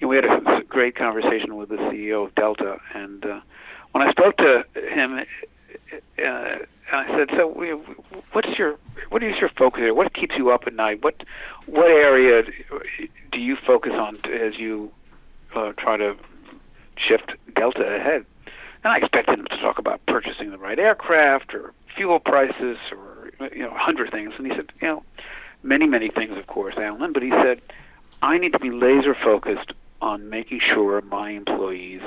You 0.00 0.06
know, 0.06 0.08
we 0.08 0.16
had 0.16 0.24
a 0.24 0.62
great 0.64 0.96
conversation 0.96 1.56
with 1.56 1.68
the 1.68 1.76
CEO 1.76 2.26
of 2.26 2.34
Delta, 2.34 2.80
and 2.94 3.24
uh, 3.24 3.40
when 3.92 4.06
I 4.06 4.10
spoke 4.12 4.36
to 4.38 4.64
him, 4.74 5.24
uh, 6.24 6.56
I 6.90 7.06
said, 7.08 7.30
"So, 7.36 7.48
what's 8.32 8.58
your 8.58 8.76
what 9.08 9.22
is 9.22 9.36
your 9.40 9.50
focus 9.50 9.82
here? 9.82 9.94
What 9.94 10.14
keeps 10.14 10.36
you 10.36 10.50
up 10.50 10.66
at 10.66 10.74
night? 10.74 11.02
What 11.02 11.22
what 11.66 11.90
area 11.90 12.44
do 13.32 13.40
you 13.40 13.56
focus 13.56 13.92
on 13.92 14.18
as 14.32 14.56
you 14.56 14.90
uh, 15.54 15.72
try 15.76 15.96
to 15.96 16.16
shift 16.98 17.32
Delta 17.54 17.96
ahead?" 17.96 18.24
And 18.84 18.92
I 18.92 18.98
expected 18.98 19.38
him 19.38 19.46
to 19.46 19.56
talk 19.58 19.78
about 19.78 20.04
purchasing 20.06 20.50
the 20.50 20.58
right 20.58 20.78
aircraft 20.78 21.54
or 21.54 21.72
fuel 21.96 22.20
prices 22.20 22.78
or 22.92 23.30
you 23.52 23.62
know 23.62 23.70
a 23.70 23.78
hundred 23.78 24.10
things, 24.10 24.34
and 24.36 24.46
he 24.46 24.54
said, 24.54 24.72
"You 24.80 24.88
know, 24.88 25.02
many 25.62 25.86
many 25.86 26.08
things, 26.08 26.36
of 26.36 26.46
course, 26.46 26.76
Alan." 26.76 27.12
But 27.12 27.22
he 27.22 27.30
said, 27.30 27.60
"I 28.22 28.38
need 28.38 28.52
to 28.52 28.58
be 28.58 28.70
laser 28.70 29.14
focused 29.14 29.72
on 30.00 30.30
making 30.30 30.60
sure 30.60 31.00
my 31.02 31.30
employees 31.30 32.02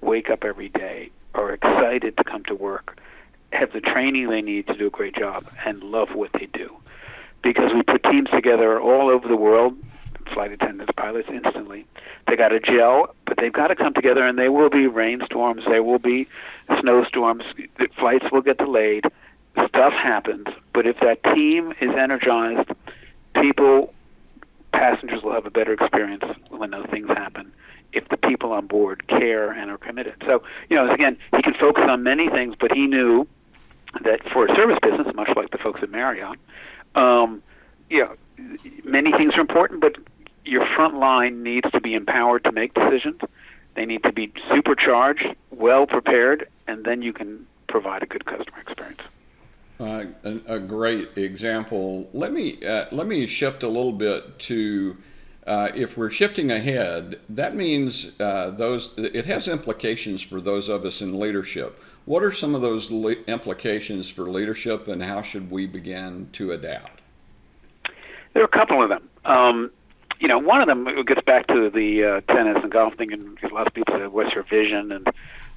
wake 0.00 0.30
up 0.30 0.44
every 0.44 0.68
day, 0.68 1.10
are 1.34 1.52
excited 1.52 2.16
to 2.16 2.24
come 2.24 2.44
to 2.44 2.54
work." 2.54 2.98
have 3.52 3.72
the 3.72 3.80
training 3.80 4.28
they 4.28 4.42
need 4.42 4.66
to 4.66 4.74
do 4.74 4.86
a 4.86 4.90
great 4.90 5.14
job 5.14 5.46
and 5.64 5.82
love 5.82 6.10
what 6.14 6.32
they 6.32 6.46
do. 6.52 6.76
Because 7.42 7.72
we 7.72 7.82
put 7.82 8.02
teams 8.04 8.28
together 8.30 8.80
all 8.80 9.08
over 9.08 9.26
the 9.26 9.36
world, 9.36 9.76
flight 10.32 10.52
attendants, 10.52 10.92
pilots, 10.96 11.28
instantly. 11.32 11.86
They 12.26 12.36
got 12.36 12.48
to 12.48 12.60
gel, 12.60 13.14
but 13.26 13.36
they've 13.38 13.52
got 13.52 13.68
to 13.68 13.76
come 13.76 13.94
together, 13.94 14.26
and 14.26 14.38
there 14.38 14.52
will 14.52 14.70
be 14.70 14.86
rainstorms, 14.86 15.64
there 15.66 15.82
will 15.82 15.98
be 15.98 16.26
snowstorms, 16.80 17.44
flights 17.98 18.26
will 18.30 18.42
get 18.42 18.58
delayed. 18.58 19.04
Stuff 19.68 19.92
happens, 19.92 20.46
but 20.72 20.86
if 20.86 21.00
that 21.00 21.22
team 21.34 21.72
is 21.80 21.90
energized, 21.90 22.70
people, 23.40 23.92
passengers 24.72 25.22
will 25.22 25.32
have 25.32 25.46
a 25.46 25.50
better 25.50 25.72
experience 25.72 26.24
when 26.50 26.70
those 26.70 26.86
things 26.86 27.08
happen 27.08 27.52
if 27.92 28.08
the 28.08 28.16
people 28.16 28.52
on 28.52 28.66
board 28.66 29.06
care 29.08 29.50
and 29.50 29.70
are 29.70 29.78
committed. 29.78 30.14
So, 30.26 30.42
you 30.68 30.76
know, 30.76 30.90
again, 30.90 31.16
he 31.34 31.42
can 31.42 31.54
focus 31.54 31.84
on 31.88 32.02
many 32.02 32.28
things, 32.28 32.54
but 32.58 32.72
he 32.72 32.86
knew 32.86 33.26
that 34.02 34.20
for 34.32 34.46
a 34.46 34.54
service 34.54 34.78
business, 34.82 35.14
much 35.14 35.30
like 35.34 35.50
the 35.50 35.58
folks 35.58 35.82
at 35.82 35.90
Marriott, 35.90 36.38
um, 36.94 37.42
you 37.88 38.04
know, 38.04 38.14
many 38.84 39.12
things 39.12 39.34
are 39.34 39.40
important, 39.40 39.80
but 39.80 39.96
your 40.44 40.66
front 40.74 40.98
line 40.98 41.42
needs 41.42 41.70
to 41.72 41.80
be 41.80 41.94
empowered 41.94 42.44
to 42.44 42.52
make 42.52 42.74
decisions. 42.74 43.20
They 43.74 43.86
need 43.86 44.02
to 44.04 44.12
be 44.12 44.32
supercharged, 44.52 45.26
well 45.50 45.86
prepared, 45.86 46.48
and 46.66 46.84
then 46.84 47.02
you 47.02 47.12
can 47.12 47.46
provide 47.68 48.02
a 48.02 48.06
good 48.06 48.24
customer 48.24 48.58
experience. 48.60 49.00
Uh, 49.78 50.06
a, 50.24 50.54
a 50.56 50.58
great 50.58 51.16
example. 51.16 52.10
Let 52.12 52.32
me 52.32 52.64
uh, 52.66 52.86
let 52.90 53.06
me 53.06 53.26
shift 53.26 53.62
a 53.62 53.68
little 53.68 53.92
bit 53.92 54.38
to 54.40 54.96
uh, 55.46 55.70
if 55.74 55.96
we're 55.96 56.10
shifting 56.10 56.50
ahead. 56.50 57.20
That 57.28 57.54
means 57.54 58.10
uh, 58.18 58.50
those 58.50 58.92
it 58.96 59.26
has 59.26 59.46
implications 59.46 60.22
for 60.22 60.40
those 60.40 60.68
of 60.68 60.84
us 60.84 61.00
in 61.00 61.20
leadership. 61.20 61.78
What 62.06 62.24
are 62.24 62.32
some 62.32 62.56
of 62.56 62.60
those 62.60 62.90
le- 62.90 63.22
implications 63.28 64.10
for 64.10 64.28
leadership, 64.28 64.88
and 64.88 65.02
how 65.02 65.22
should 65.22 65.50
we 65.50 65.66
begin 65.66 66.30
to 66.32 66.50
adapt? 66.50 67.02
There 68.32 68.42
are 68.42 68.46
a 68.46 68.48
couple 68.48 68.82
of 68.82 68.88
them. 68.88 69.08
Um, 69.24 69.70
you 70.20 70.28
know, 70.28 70.38
one 70.38 70.60
of 70.60 70.66
them 70.66 70.88
gets 71.04 71.20
back 71.22 71.46
to 71.48 71.70
the 71.70 72.04
uh, 72.04 72.32
tennis 72.32 72.58
and 72.62 72.72
golf 72.72 72.94
thing, 72.96 73.12
and 73.12 73.38
a 73.42 73.54
lot 73.54 73.66
of 73.66 73.74
people 73.74 73.94
say, 73.96 74.06
"What's 74.06 74.34
your 74.34 74.44
vision?" 74.44 74.92
And 74.92 75.08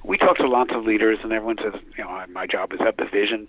we 0.04 0.18
talk 0.18 0.36
to 0.38 0.48
lots 0.48 0.72
of 0.72 0.84
leaders, 0.84 1.18
and 1.22 1.32
everyone 1.32 1.58
says, 1.58 1.80
"You 1.96 2.04
know, 2.04 2.24
my 2.30 2.46
job 2.46 2.72
is 2.72 2.80
have 2.80 2.96
the 2.96 3.06
vision." 3.06 3.48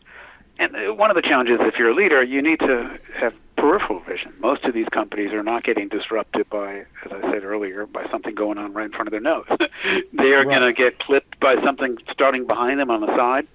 And 0.60 0.76
uh, 0.76 0.93
one 0.93 1.10
of 1.10 1.15
the 1.15 1.21
challenges, 1.21 1.58
if 1.62 1.76
you're 1.78 1.89
a 1.89 1.95
leader, 1.95 2.21
you 2.23 2.41
need 2.41 2.60
to 2.60 2.99
have 3.15 3.36
peripheral 3.56 3.99
vision. 4.02 4.34
Most 4.39 4.65
of 4.65 4.73
these 4.73 4.88
companies 4.89 5.32
are 5.34 5.43
not 5.43 5.63
getting 5.63 5.88
disrupted 5.88 6.49
by, 6.49 6.86
as 7.06 7.12
I 7.12 7.21
said 7.32 7.43
earlier, 7.43 7.86
by 7.86 8.08
something 8.12 8.36
going 8.36 8.58
on 8.58 8.73
right 8.73 8.86
in 8.86 8.91
front 8.91 9.08
of 9.08 9.12
their 9.12 9.21
nose. 9.21 9.45
they 10.13 10.34
are 10.34 10.45
right. 10.45 10.60
going 10.60 10.62
to 10.62 10.73
get 10.73 10.99
clipped 10.99 11.39
by 11.39 11.56
something 11.63 11.97
starting 12.12 12.45
behind 12.45 12.80
them 12.80 12.91
on 12.91 13.02
the 13.02 13.08
side, 13.08 13.47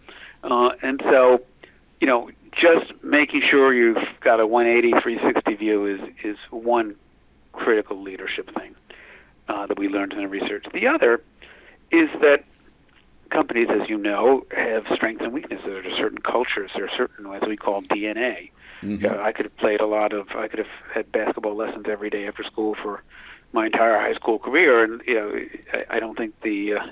uh, 0.43 0.71
and 0.83 1.01
so, 1.05 1.43
you 2.01 2.07
know, 2.07 2.31
just 2.53 2.93
making 3.05 3.43
sure 3.49 3.73
you've 3.73 3.99
got 4.21 4.41
a 4.41 4.47
180, 4.47 5.01
360 5.01 5.55
view 5.55 5.87
is 5.87 6.01
is 6.25 6.37
one 6.51 6.97
critical 7.59 8.01
leadership 8.03 8.53
thing 8.55 8.75
uh, 9.49 9.67
that 9.67 9.79
we 9.79 9.89
learned 9.89 10.13
in 10.13 10.19
the 10.19 10.29
research. 10.29 10.65
The 10.73 10.87
other 10.87 11.23
is 11.91 12.09
that 12.21 12.45
companies, 13.31 13.69
as 13.71 13.89
you 13.89 13.99
know, 13.99 14.47
have 14.57 14.85
strengths 14.95 15.23
and 15.23 15.33
weaknesses. 15.33 15.65
There 15.67 15.79
are 15.79 15.97
certain 15.97 16.19
cultures. 16.19 16.71
There 16.75 16.85
are 16.85 16.97
certain, 16.97 17.27
as 17.27 17.43
we 17.47 17.57
call 17.57 17.83
DNA. 17.83 18.51
Mm-hmm. 18.83 19.07
Uh, 19.07 19.23
I 19.23 19.33
could 19.33 19.45
have 19.45 19.57
played 19.57 19.81
a 19.81 19.87
lot 19.87 20.13
of. 20.13 20.29
I 20.37 20.49
could 20.49 20.59
have 20.59 20.69
had 20.95 21.11
basketball 21.11 21.57
lessons 21.57 21.87
every 21.89 22.11
day 22.11 22.27
after 22.29 22.45
school 22.45 22.77
for 22.83 23.03
my 23.53 23.67
entire 23.67 23.99
high 23.99 24.15
school 24.15 24.39
career, 24.39 24.85
and 24.85 25.03
you 25.07 25.15
know, 25.15 25.33
I, 25.73 25.97
I 25.97 26.01
don't 26.01 26.17
think 26.17 26.41
the. 26.43 26.75
Uh, 26.75 26.87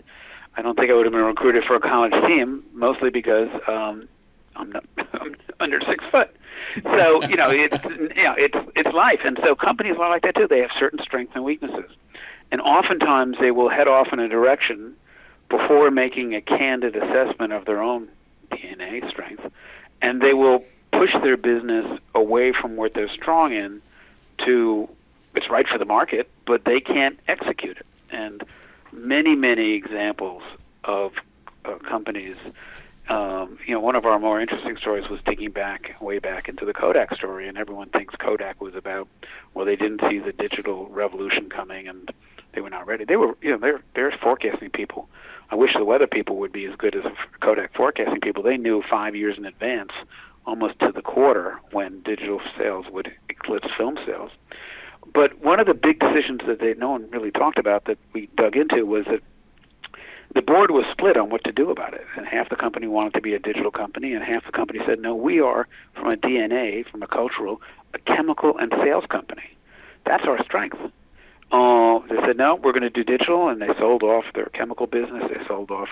I 0.58 0.62
don't 0.62 0.74
think 0.74 0.90
I 0.90 0.94
would 0.94 1.04
have 1.04 1.12
been 1.12 1.22
recruited 1.22 1.64
for 1.64 1.76
a 1.76 1.80
college 1.80 2.14
team, 2.26 2.64
mostly 2.72 3.10
because 3.10 3.50
um, 3.68 4.08
I'm, 4.56 4.70
not, 4.70 4.84
under 5.60 5.80
six 5.80 6.04
foot. 6.10 6.34
So 6.82 7.22
you 7.24 7.36
know, 7.36 7.50
it's 7.50 7.82
you 8.16 8.22
know, 8.22 8.34
it's 8.36 8.58
it's 8.74 8.94
life, 8.94 9.20
and 9.24 9.38
so 9.42 9.54
companies 9.54 9.96
are 9.98 10.10
like 10.10 10.22
that 10.22 10.34
too. 10.34 10.46
They 10.48 10.60
have 10.60 10.70
certain 10.78 11.00
strengths 11.02 11.34
and 11.34 11.44
weaknesses, 11.44 11.90
and 12.50 12.60
oftentimes 12.60 13.36
they 13.40 13.50
will 13.50 13.68
head 13.68 13.88
off 13.88 14.08
in 14.12 14.18
a 14.18 14.28
direction 14.28 14.94
before 15.48 15.90
making 15.90 16.34
a 16.34 16.40
candid 16.40 16.96
assessment 16.96 17.52
of 17.52 17.64
their 17.64 17.82
own 17.82 18.08
DNA 18.50 19.08
strength, 19.08 19.44
and 20.02 20.20
they 20.20 20.34
will 20.34 20.64
push 20.92 21.12
their 21.22 21.36
business 21.36 22.00
away 22.14 22.52
from 22.52 22.76
what 22.76 22.94
they're 22.94 23.08
strong 23.08 23.52
in 23.52 23.80
to 24.38 24.88
it's 25.36 25.50
right 25.50 25.66
for 25.68 25.78
the 25.78 25.84
market, 25.84 26.28
but 26.46 26.64
they 26.64 26.80
can't 26.80 27.18
execute 27.28 27.76
it. 27.76 27.86
And 28.10 28.42
many, 28.92 29.34
many 29.34 29.74
examples 29.74 30.42
of 30.84 31.12
uh, 31.64 31.74
companies. 31.78 32.36
Um, 33.08 33.58
you 33.64 33.72
know, 33.72 33.80
one 33.80 33.94
of 33.94 34.04
our 34.04 34.18
more 34.18 34.40
interesting 34.40 34.76
stories 34.76 35.08
was 35.08 35.20
digging 35.24 35.52
back, 35.52 35.94
way 36.00 36.18
back 36.18 36.48
into 36.48 36.64
the 36.64 36.72
Kodak 36.72 37.14
story, 37.14 37.48
and 37.48 37.56
everyone 37.56 37.88
thinks 37.90 38.14
Kodak 38.16 38.60
was 38.60 38.74
about, 38.74 39.06
well, 39.54 39.64
they 39.64 39.76
didn't 39.76 40.00
see 40.10 40.18
the 40.18 40.32
digital 40.32 40.88
revolution 40.88 41.48
coming, 41.48 41.86
and 41.86 42.10
they 42.52 42.60
were 42.60 42.70
not 42.70 42.86
ready. 42.86 43.04
They 43.04 43.16
were, 43.16 43.36
you 43.40 43.52
know, 43.52 43.58
they're 43.58 43.80
they're 43.94 44.12
forecasting 44.20 44.70
people. 44.70 45.08
I 45.50 45.54
wish 45.54 45.70
the 45.74 45.84
weather 45.84 46.08
people 46.08 46.36
would 46.38 46.52
be 46.52 46.64
as 46.66 46.74
good 46.74 46.96
as 46.96 47.04
Kodak 47.40 47.74
forecasting 47.74 48.20
people. 48.20 48.42
They 48.42 48.56
knew 48.56 48.82
five 48.90 49.14
years 49.14 49.38
in 49.38 49.44
advance, 49.44 49.92
almost 50.44 50.80
to 50.80 50.90
the 50.90 51.02
quarter, 51.02 51.60
when 51.70 52.02
digital 52.02 52.40
sales 52.58 52.86
would 52.90 53.12
eclipse 53.28 53.68
film 53.78 53.98
sales. 54.04 54.32
But 55.14 55.38
one 55.44 55.60
of 55.60 55.66
the 55.66 55.74
big 55.74 56.00
decisions 56.00 56.40
that 56.48 56.58
they 56.58 56.74
no 56.74 56.90
one 56.90 57.08
really 57.10 57.30
talked 57.30 57.58
about 57.58 57.84
that 57.84 57.98
we 58.12 58.28
dug 58.36 58.56
into 58.56 58.84
was 58.84 59.04
that 59.04 59.20
the 60.34 60.42
board 60.42 60.70
was 60.70 60.84
split 60.90 61.16
on 61.16 61.30
what 61.30 61.44
to 61.44 61.52
do 61.52 61.70
about 61.70 61.94
it. 61.94 62.04
And 62.16 62.26
half 62.26 62.48
the 62.48 62.56
company 62.56 62.86
wanted 62.86 63.14
to 63.14 63.20
be 63.20 63.34
a 63.34 63.38
digital 63.38 63.70
company, 63.70 64.12
and 64.12 64.24
half 64.24 64.44
the 64.44 64.52
company 64.52 64.80
said, 64.86 65.00
no, 65.00 65.14
we 65.14 65.40
are, 65.40 65.66
from 65.94 66.10
a 66.10 66.16
DNA, 66.16 66.86
from 66.90 67.02
a 67.02 67.06
cultural, 67.06 67.60
a 67.94 67.98
chemical 67.98 68.56
and 68.58 68.72
sales 68.82 69.04
company. 69.08 69.56
That's 70.04 70.24
our 70.24 70.42
strength. 70.44 70.78
Uh, 71.52 72.00
they 72.08 72.16
said, 72.26 72.36
no, 72.36 72.56
we're 72.56 72.72
going 72.72 72.82
to 72.82 72.90
do 72.90 73.04
digital, 73.04 73.48
and 73.48 73.62
they 73.62 73.68
sold 73.78 74.02
off 74.02 74.24
their 74.34 74.46
chemical 74.46 74.86
business, 74.86 75.22
they 75.28 75.46
sold 75.46 75.70
off 75.70 75.88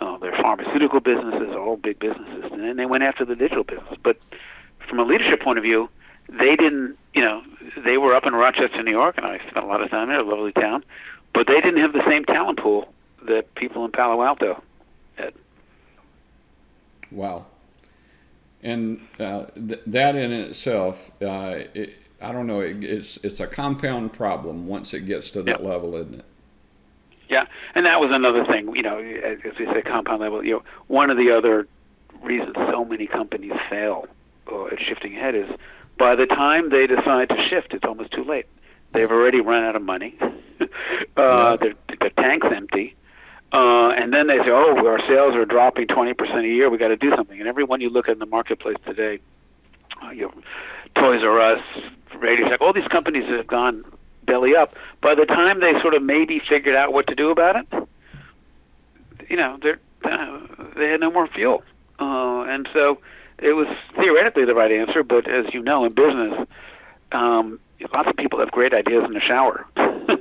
uh, 0.00 0.18
their 0.18 0.32
pharmaceutical 0.32 1.00
businesses, 1.00 1.54
all 1.56 1.76
big 1.76 1.98
businesses, 1.98 2.52
and 2.52 2.62
then 2.62 2.76
they 2.76 2.86
went 2.86 3.02
after 3.02 3.24
the 3.24 3.34
digital 3.34 3.64
business. 3.64 3.98
But 4.02 4.18
from 4.88 4.98
a 4.98 5.04
leadership 5.04 5.40
point 5.40 5.58
of 5.58 5.64
view, 5.64 5.88
they 6.28 6.54
didn't, 6.54 6.96
you 7.14 7.22
know, 7.22 7.42
they 7.82 7.96
were 7.96 8.14
up 8.14 8.26
in 8.26 8.34
Rochester, 8.34 8.82
New 8.82 8.90
York, 8.90 9.16
and 9.16 9.26
I 9.26 9.38
spent 9.38 9.64
a 9.64 9.66
lot 9.66 9.82
of 9.82 9.90
time 9.90 10.08
there, 10.08 10.20
a 10.20 10.24
lovely 10.24 10.52
town, 10.52 10.84
but 11.32 11.46
they 11.46 11.60
didn't 11.62 11.80
have 11.80 11.94
the 11.94 12.04
same 12.06 12.24
talent 12.24 12.60
pool 12.60 12.92
that 13.26 13.54
people 13.54 13.84
in 13.84 13.92
Palo 13.92 14.22
Alto. 14.22 14.62
Wow. 17.10 17.46
And 18.62 19.00
uh, 19.18 19.46
th- 19.54 19.80
that 19.86 20.16
in 20.16 20.32
itself, 20.32 21.10
uh, 21.22 21.60
it, 21.74 21.96
I 22.20 22.32
don't 22.32 22.46
know. 22.46 22.60
It, 22.60 22.84
it's 22.84 23.16
it's 23.22 23.40
a 23.40 23.46
compound 23.46 24.12
problem 24.12 24.66
once 24.66 24.92
it 24.92 25.06
gets 25.06 25.30
to 25.30 25.42
that 25.44 25.64
level, 25.64 25.96
isn't 25.96 26.16
it? 26.16 26.24
Yeah, 27.28 27.46
and 27.74 27.86
that 27.86 28.00
was 28.00 28.10
another 28.12 28.44
thing. 28.44 28.74
You 28.76 28.82
know, 28.82 28.98
as 28.98 29.38
we 29.58 29.64
say, 29.66 29.80
compound 29.82 30.20
level. 30.20 30.44
You 30.44 30.56
know, 30.56 30.62
one 30.88 31.10
of 31.10 31.16
the 31.16 31.30
other 31.30 31.66
reasons 32.22 32.54
so 32.54 32.84
many 32.84 33.06
companies 33.06 33.52
fail 33.70 34.06
uh, 34.52 34.66
at 34.66 34.78
shifting 34.80 35.16
ahead 35.16 35.34
is 35.34 35.48
by 35.98 36.14
the 36.14 36.26
time 36.26 36.68
they 36.68 36.86
decide 36.86 37.30
to 37.30 37.48
shift, 37.48 37.72
it's 37.72 37.84
almost 37.84 38.12
too 38.12 38.24
late. 38.24 38.46
They've 38.92 39.10
already 39.10 39.40
run 39.40 39.64
out 39.64 39.76
of 39.76 39.82
money. 39.82 40.18
uh, 40.60 40.66
yeah. 41.16 41.56
their, 41.56 41.74
their 41.98 42.10
tank's 42.10 42.48
empty. 42.54 42.94
Uh, 43.52 43.90
and 43.90 44.12
then 44.12 44.28
they 44.28 44.38
say, 44.38 44.50
"Oh, 44.50 44.76
our 44.86 45.00
sales 45.08 45.34
are 45.34 45.44
dropping 45.44 45.88
20% 45.88 46.44
a 46.44 46.48
year. 46.48 46.70
We 46.70 46.78
got 46.78 46.88
to 46.88 46.96
do 46.96 47.10
something." 47.16 47.38
And 47.38 47.48
everyone 47.48 47.80
you 47.80 47.90
look 47.90 48.08
at 48.08 48.12
in 48.12 48.18
the 48.20 48.26
marketplace 48.26 48.76
today, 48.86 49.18
uh, 50.02 50.10
you 50.10 50.22
know, 50.22 50.34
Toys 50.94 51.22
R 51.24 51.40
Us, 51.40 51.62
Radio 52.16 52.48
Shack, 52.48 52.60
all 52.60 52.72
these 52.72 52.86
companies 52.88 53.24
have 53.28 53.46
gone 53.46 53.84
belly 54.24 54.54
up. 54.54 54.74
By 55.00 55.14
the 55.16 55.26
time 55.26 55.60
they 55.60 55.72
sort 55.80 55.94
of 55.94 56.02
maybe 56.02 56.38
figured 56.38 56.76
out 56.76 56.92
what 56.92 57.08
to 57.08 57.14
do 57.14 57.30
about 57.30 57.56
it, 57.56 57.88
you 59.28 59.36
know, 59.36 59.58
they're, 59.60 59.80
uh, 60.04 60.40
they 60.76 60.88
had 60.88 61.00
no 61.00 61.10
more 61.10 61.26
fuel, 61.26 61.64
uh, 61.98 62.42
and 62.42 62.68
so 62.72 62.98
it 63.38 63.54
was 63.54 63.66
theoretically 63.96 64.44
the 64.44 64.54
right 64.54 64.70
answer. 64.70 65.02
But 65.02 65.28
as 65.28 65.52
you 65.52 65.60
know, 65.60 65.84
in 65.84 65.92
business, 65.92 66.46
um, 67.10 67.58
lots 67.92 68.08
of 68.08 68.16
people 68.16 68.38
have 68.38 68.52
great 68.52 68.72
ideas 68.74 69.04
in 69.04 69.12
the 69.12 69.20
shower. 69.20 69.66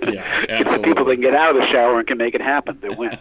Yeah, 0.08 0.46
absolutely. 0.50 0.90
people 0.90 1.06
that 1.06 1.16
can 1.16 1.22
get 1.22 1.36
out 1.36 1.56
of 1.56 1.62
the 1.62 1.68
shower 1.68 2.00
and 2.00 2.08
can 2.08 2.18
make 2.18 2.36
it 2.36 2.42
happen, 2.42 2.80
they 2.82 2.90
win. 2.90 3.18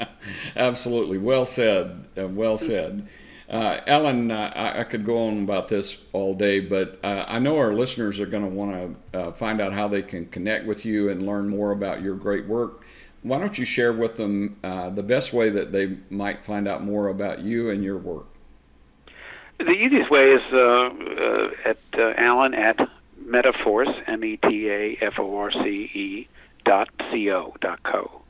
absolutely. 0.56 1.18
Well 1.18 1.44
said. 1.44 2.04
Uh, 2.16 2.28
well 2.28 2.56
said. 2.56 3.08
Uh, 3.48 3.80
Alan, 3.88 4.30
uh, 4.30 4.52
I, 4.54 4.80
I, 4.80 4.84
could 4.84 5.04
go 5.04 5.26
on 5.26 5.42
about 5.42 5.66
this 5.66 6.02
all 6.12 6.34
day, 6.34 6.60
but 6.60 7.00
uh, 7.02 7.24
I 7.26 7.40
know 7.40 7.58
our 7.58 7.72
listeners 7.72 8.20
are 8.20 8.26
going 8.26 8.44
to 8.44 8.48
want 8.48 8.96
to 9.12 9.18
uh, 9.18 9.32
find 9.32 9.60
out 9.60 9.72
how 9.72 9.88
they 9.88 10.02
can 10.02 10.26
connect 10.26 10.66
with 10.66 10.86
you 10.86 11.08
and 11.08 11.26
learn 11.26 11.48
more 11.48 11.72
about 11.72 12.00
your 12.00 12.14
great 12.14 12.46
work. 12.46 12.84
Why 13.22 13.38
don't 13.38 13.58
you 13.58 13.64
share 13.64 13.92
with 13.92 14.14
them 14.14 14.56
uh, 14.62 14.90
the 14.90 15.02
best 15.02 15.32
way 15.32 15.50
that 15.50 15.72
they 15.72 15.96
might 16.10 16.44
find 16.44 16.68
out 16.68 16.84
more 16.84 17.08
about 17.08 17.40
you 17.40 17.70
and 17.70 17.82
your 17.82 17.98
work? 17.98 18.26
The 19.58 19.72
easiest 19.72 20.12
way 20.12 20.30
is 20.30 20.52
uh, 20.52 21.48
at 21.68 22.18
Alan 22.18 22.54
at 22.54 22.88
Metaforce, 23.30 23.92
M 24.08 24.24
E 24.24 24.36
T 24.36 24.68
A 24.68 24.98
F 25.00 25.14
O 25.18 25.36
R 25.36 25.50
C 25.52 25.90
E 25.94 26.28
dot 26.64 26.88
C 27.10 27.30
O 27.30 27.54
dot 27.60 27.82
co. 27.82 28.22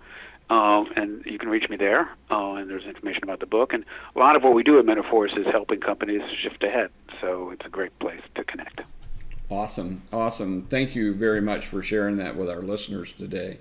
Uh, 0.50 0.84
and 0.96 1.24
you 1.24 1.38
can 1.38 1.48
reach 1.48 1.68
me 1.70 1.76
there, 1.76 2.10
uh, 2.30 2.54
and 2.54 2.68
there's 2.68 2.84
information 2.84 3.22
about 3.22 3.38
the 3.38 3.46
book. 3.46 3.72
And 3.72 3.84
a 4.16 4.18
lot 4.18 4.34
of 4.34 4.42
what 4.42 4.52
we 4.52 4.64
do 4.64 4.80
at 4.80 4.84
Metaforce 4.84 5.38
is 5.38 5.46
helping 5.46 5.80
companies 5.80 6.22
shift 6.42 6.64
ahead. 6.64 6.90
So 7.20 7.50
it's 7.50 7.64
a 7.64 7.68
great 7.68 7.96
place 8.00 8.20
to 8.34 8.42
connect. 8.42 8.80
Awesome, 9.48 10.02
awesome. 10.12 10.66
Thank 10.66 10.96
you 10.96 11.14
very 11.14 11.40
much 11.40 11.66
for 11.66 11.82
sharing 11.82 12.16
that 12.16 12.36
with 12.36 12.50
our 12.50 12.62
listeners 12.62 13.12
today. 13.12 13.58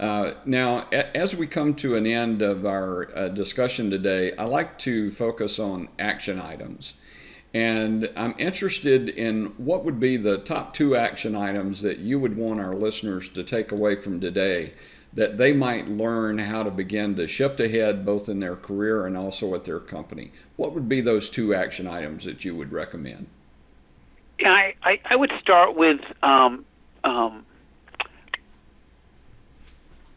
Uh, 0.00 0.32
now, 0.46 0.86
a- 0.90 1.14
as 1.14 1.36
we 1.36 1.46
come 1.46 1.74
to 1.74 1.96
an 1.96 2.06
end 2.06 2.40
of 2.40 2.64
our 2.64 3.14
uh, 3.16 3.28
discussion 3.28 3.90
today, 3.90 4.34
I 4.36 4.44
like 4.44 4.78
to 4.78 5.10
focus 5.10 5.58
on 5.58 5.88
action 5.98 6.40
items. 6.40 6.94
And 7.54 8.10
I'm 8.16 8.34
interested 8.38 9.10
in 9.10 9.46
what 9.58 9.84
would 9.84 10.00
be 10.00 10.16
the 10.16 10.38
top 10.38 10.72
two 10.72 10.96
action 10.96 11.36
items 11.36 11.82
that 11.82 11.98
you 11.98 12.18
would 12.18 12.36
want 12.36 12.60
our 12.60 12.72
listeners 12.72 13.28
to 13.30 13.44
take 13.44 13.72
away 13.72 13.94
from 13.96 14.20
today 14.20 14.72
that 15.14 15.36
they 15.36 15.52
might 15.52 15.88
learn 15.88 16.38
how 16.38 16.62
to 16.62 16.70
begin 16.70 17.14
to 17.16 17.26
shift 17.26 17.60
ahead 17.60 18.06
both 18.06 18.28
in 18.28 18.40
their 18.40 18.56
career 18.56 19.04
and 19.04 19.16
also 19.16 19.54
at 19.54 19.64
their 19.64 19.78
company. 19.78 20.32
What 20.56 20.72
would 20.72 20.88
be 20.88 21.02
those 21.02 21.28
two 21.28 21.54
action 21.54 21.86
items 21.86 22.24
that 22.24 22.44
you 22.44 22.56
would 22.56 22.72
recommend? 22.72 23.26
Yeah, 24.38 24.52
I, 24.52 24.74
I, 24.82 25.00
I 25.10 25.16
would 25.16 25.32
start 25.40 25.76
with 25.76 26.00
um, 26.22 26.64
um, 27.04 27.44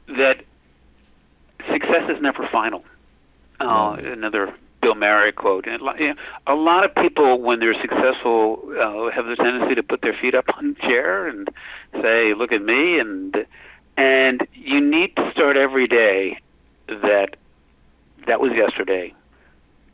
that 0.08 0.46
success 1.70 2.10
is 2.10 2.22
never 2.22 2.48
final. 2.48 2.86
Uh, 3.60 3.98
Another 4.00 4.54
Bill 4.86 4.94
Marriott 4.94 5.36
quote. 5.36 5.66
And 5.66 5.82
you 5.98 6.10
know, 6.10 6.16
a 6.46 6.54
lot 6.54 6.86
of 6.86 6.94
people, 6.94 7.42
when 7.42 7.60
they're 7.60 7.74
successful, 7.82 8.62
uh, 8.70 9.10
have 9.10 9.26
the 9.26 9.36
tendency 9.36 9.74
to 9.74 9.82
put 9.82 10.04
their 10.04 10.16
feet 10.22 10.36
up 10.36 10.46
on 10.56 10.76
the 10.76 10.80
chair 10.82 11.28
and 11.28 11.50
say, 12.04 12.36
"Look 12.36 12.52
at 12.52 12.62
me," 12.62 13.00
and 13.00 13.36
and 13.98 14.48
you 14.54 14.80
need 14.80 15.16
to 15.16 15.32
start 15.32 15.58
every 15.58 15.88
day 15.88 16.38
that 16.88 17.36
that 18.28 18.40
was 18.40 18.52
yesterday, 18.52 19.12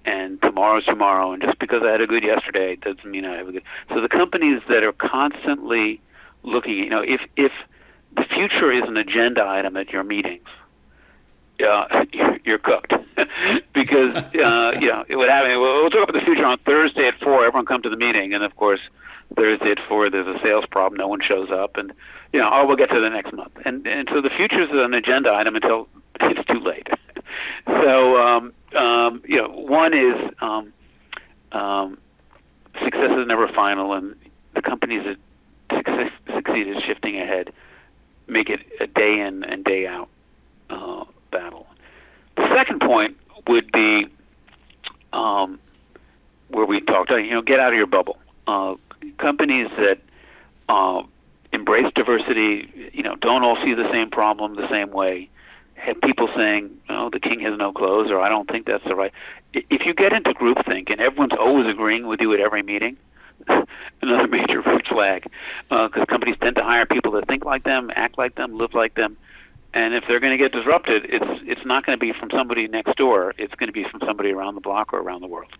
and 0.04 0.41
tomorrow's 0.41 0.84
tomorrow. 0.84 1.32
And 1.32 1.41
just 1.41 1.58
because 1.58 1.84
I 1.86 1.91
had 1.91 2.01
a 2.01 2.08
good 2.08 2.23
yesterday 2.23 2.75
doesn't 2.75 3.10
mean 3.10 3.23
I 3.23 3.38
have 3.38 3.47
a 3.47 3.54
good. 3.54 3.63
So 3.93 4.01
the 4.01 4.10
companies 4.10 4.62
that 4.67 4.84
are 4.84 4.91
constantly 4.91 6.01
looking, 6.43 6.73
you 6.73 6.89
know, 6.89 7.01
if 7.01 7.21
if 7.38 7.54
the 8.17 8.25
future 8.25 8.73
is 8.73 8.84
an 8.89 8.97
agenda 8.97 9.47
item 9.47 9.77
at 9.77 9.91
your 9.91 10.04
meetings, 10.04 10.49
uh, 11.65 12.04
you're 12.43 12.60
cooked 12.60 12.91
because 13.74 14.15
uh, 14.15 14.71
you 14.80 14.88
know 14.88 15.04
it 15.08 15.15
would 15.15 15.30
happen. 15.30 15.52
We'll 15.60 15.89
talk 15.89 16.08
about 16.08 16.19
the 16.19 16.26
future 16.26 16.45
on 16.45 16.58
Thursday 16.60 17.08
at 17.08 17.19
four. 17.19 17.45
Everyone 17.45 17.65
come 17.65 17.82
to 17.84 17.89
the 17.89 17.97
meeting, 17.97 18.34
and 18.34 18.43
of 18.43 18.56
course, 18.56 18.80
Thursday 19.36 19.71
at 19.71 19.80
four, 19.88 20.10
there's 20.10 20.28
a 20.28 20.39
sales 20.41 20.65
problem, 20.69 20.97
no 20.97 21.08
one 21.08 21.19
shows 21.21 21.50
up, 21.52 21.78
and 21.78 21.93
you 22.34 22.39
know, 22.39 22.50
oh, 22.52 22.65
we'll 22.65 22.78
get 22.78 22.89
to 22.89 23.00
the 23.00 23.10
next 23.10 23.34
month, 23.34 23.58
and 23.65 23.86
and 23.88 24.08
so 24.12 24.21
the 24.21 24.30
future 24.30 24.62
is 24.62 24.69
an 24.71 24.93
agenda 24.93 25.32
item 25.32 25.56
until 25.56 25.88
it's 26.19 26.45
too 26.47 26.60
late. 26.60 26.88
so 27.67 28.17
um, 28.17 28.54
um, 28.76 29.21
you 29.26 29.38
know, 29.38 29.50
one 29.50 29.93
is 29.93 30.34
um, 30.41 30.74
um, 31.52 31.97
success 32.84 33.12
is 33.17 33.28
never 33.28 33.47
final, 33.50 33.93
and 33.93 34.15
the 34.56 34.62
companies 34.62 35.04
that 35.06 35.78
success, 35.78 36.12
succeed 36.36 36.67
at 36.67 36.84
shifting 36.84 37.19
ahead 37.19 37.52
make 38.32 38.50
it 38.50 38.62
a 38.80 38.88
day 38.88 39.19
in 39.19 39.43
and 39.43 39.63
day 39.63 39.86
out 39.86 40.10
uh, 40.69 41.04
battle. 41.32 41.67
Second 42.56 42.82
point 42.82 43.17
would 43.47 43.71
be 43.71 44.08
um, 45.13 45.60
where 46.49 46.65
we 46.65 46.82
talked, 46.82 47.10
you 47.12 47.32
know, 47.32 47.41
get 47.41 47.60
out 47.60 47.73
of 47.73 47.77
your 47.77 47.88
bubble. 47.88 48.17
Uh, 48.47 48.75
companies 49.17 49.67
that 49.77 49.99
uh, 50.69 51.04
embrace 51.51 51.91
diversity, 51.95 52.91
you 52.93 53.04
know, 53.04 53.15
don't 53.15 53.43
all 53.43 53.58
see 53.63 53.73
the 53.73 53.89
same 53.91 54.10
problem 54.10 54.56
the 54.56 54.69
same 54.69 54.91
way. 54.91 55.30
Have 55.75 55.99
people 56.01 56.30
saying, 56.36 56.69
"Oh, 56.89 57.10
the 57.10 57.19
king 57.19 57.39
has 57.39 57.58
no 57.58 57.71
clothes," 57.71 58.12
or 58.12 58.19
"I 58.19 58.30
don't 58.30 58.47
think 58.47 58.67
that's 58.67 58.84
the 58.84 58.95
right." 58.95 59.12
If 59.54 59.86
you 59.86 59.93
get 59.93 60.13
into 60.13 60.32
groupthink 60.32 60.91
and 60.91 61.01
everyone's 61.01 61.34
always 61.34 61.67
agreeing 61.67 62.06
with 62.06 62.21
you 62.21 62.34
at 62.34 62.39
every 62.39 62.62
meeting, 62.62 62.97
another 64.01 64.27
major 64.27 64.62
red 64.62 64.86
flag, 64.88 65.23
because 65.69 65.91
uh, 66.01 66.06
companies 66.06 66.36
tend 66.39 66.56
to 66.58 66.63
hire 66.63 66.86
people 66.86 67.12
that 67.13 67.27
think 67.27 67.45
like 67.45 67.63
them, 67.63 67.89
act 67.95 68.17
like 68.17 68.36
them, 68.36 68.58
live 68.58 68.75
like 68.75 68.93
them, 68.93 69.17
and 69.74 69.94
if 69.94 70.04
they're 70.08 70.20
going 70.20 70.38
to 70.38 70.44
get 70.44 70.52
disrupted, 70.52 71.06
it's 71.10 71.42
it's 71.46 71.66
not 71.66 71.86
going 71.86 71.98
to 71.98 72.00
be 72.00 72.14
from 72.18 72.30
somebody 72.32 72.68
next 72.68 72.96
door. 72.98 73.34
It's 73.38 73.54
going 73.56 73.68
to 73.68 73.74
be 73.74 73.86
from 73.90 74.02
somebody 74.06 74.32
around 74.32 74.56
the 74.56 74.62
block 74.62 74.94
or 74.94 75.00
around 75.00 75.22
the 75.22 75.28
world. 75.28 75.52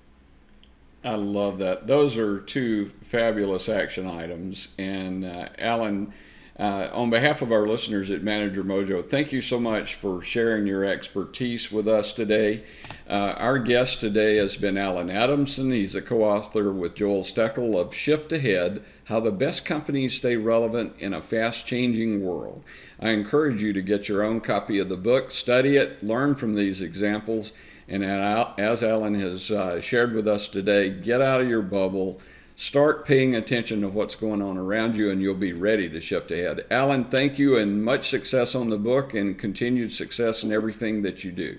I 1.04 1.16
love 1.16 1.58
that. 1.60 1.88
Those 1.88 2.18
are 2.18 2.40
two 2.40 2.88
fabulous 3.02 3.70
action 3.70 4.08
items. 4.08 4.70
And 4.78 5.26
uh, 5.26 5.50
Alan, 5.58 6.14
uh, 6.62 6.92
on 6.94 7.10
behalf 7.10 7.42
of 7.42 7.52
our 7.52 7.66
listeners 7.66 8.12
at 8.12 8.22
Manager 8.22 8.64
Mojo, 8.64 9.04
thank 9.04 9.34
you 9.34 9.42
so 9.42 9.60
much 9.60 9.96
for 9.96 10.22
sharing 10.22 10.68
your 10.68 10.86
expertise 10.86 11.72
with 11.72 11.88
us 11.88 12.14
today. 12.14 12.64
Uh, 13.10 13.34
our 13.38 13.58
guest 13.58 14.00
today 14.00 14.38
has 14.38 14.56
been 14.56 14.78
Alan 14.78 15.10
Adamson. 15.10 15.72
He's 15.72 15.96
a 15.96 16.04
co 16.04 16.24
author 16.24 16.72
with 16.72 16.94
Joel 16.94 17.24
Steckel 17.24 17.82
of 17.82 17.96
Shift 17.96 18.32
Ahead 18.32 18.84
How 19.06 19.20
the 19.20 19.32
Best 19.32 19.66
Companies 19.66 20.16
Stay 20.16 20.36
Relevant 20.36 20.94
in 21.00 21.16
a 21.16 21.22
Fast 21.22 21.66
Changing 21.66 22.24
World. 22.24 22.64
I 23.00 23.10
encourage 23.10 23.64
you 23.64 23.74
to 23.74 23.82
get 23.82 24.08
your 24.08 24.22
own 24.22 24.40
copy 24.40 24.78
of 24.78 24.88
the 24.88 24.98
book, 24.98 25.32
study 25.32 25.78
it, 25.78 26.04
learn 26.04 26.36
from 26.36 26.54
these 26.54 26.80
examples 26.80 27.54
and 27.92 28.06
as 28.06 28.84
Alan 28.84 29.16
has 29.16 29.52
uh, 29.52 29.82
shared 29.82 30.14
with 30.14 30.26
us 30.26 30.48
today, 30.48 30.90
get 30.92 31.22
out 31.22 31.42
of 31.42 31.50
your 31.50 31.62
bubble, 31.62 32.22
start 32.62 33.08
paying 33.08 33.34
attention 33.34 33.82
to 33.82 33.88
what's 33.88 34.14
going 34.14 34.40
on 34.40 34.56
around 34.56 34.96
you, 34.96 35.10
and 35.10 35.20
you'll 35.20 35.34
be 35.34 35.52
ready 35.52 35.90
to 35.90 36.00
shift 36.00 36.30
ahead. 36.30 36.64
Alan, 36.70 37.04
thank 37.06 37.40
you 37.40 37.58
and 37.58 37.84
much 37.84 38.08
success 38.08 38.54
on 38.54 38.70
the 38.70 38.78
book 38.78 39.16
and 39.16 39.36
continued 39.36 39.92
success 39.92 40.44
in 40.44 40.52
everything 40.52 41.02
that 41.02 41.24
you 41.24 41.32
do. 41.32 41.58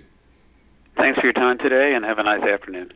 Thanks 0.96 1.18
for 1.18 1.26
your 1.26 1.32
time 1.32 1.58
today 1.58 1.94
and 1.94 2.04
have 2.04 2.20
a 2.20 2.22
nice 2.22 2.44
afternoon. 2.44 2.92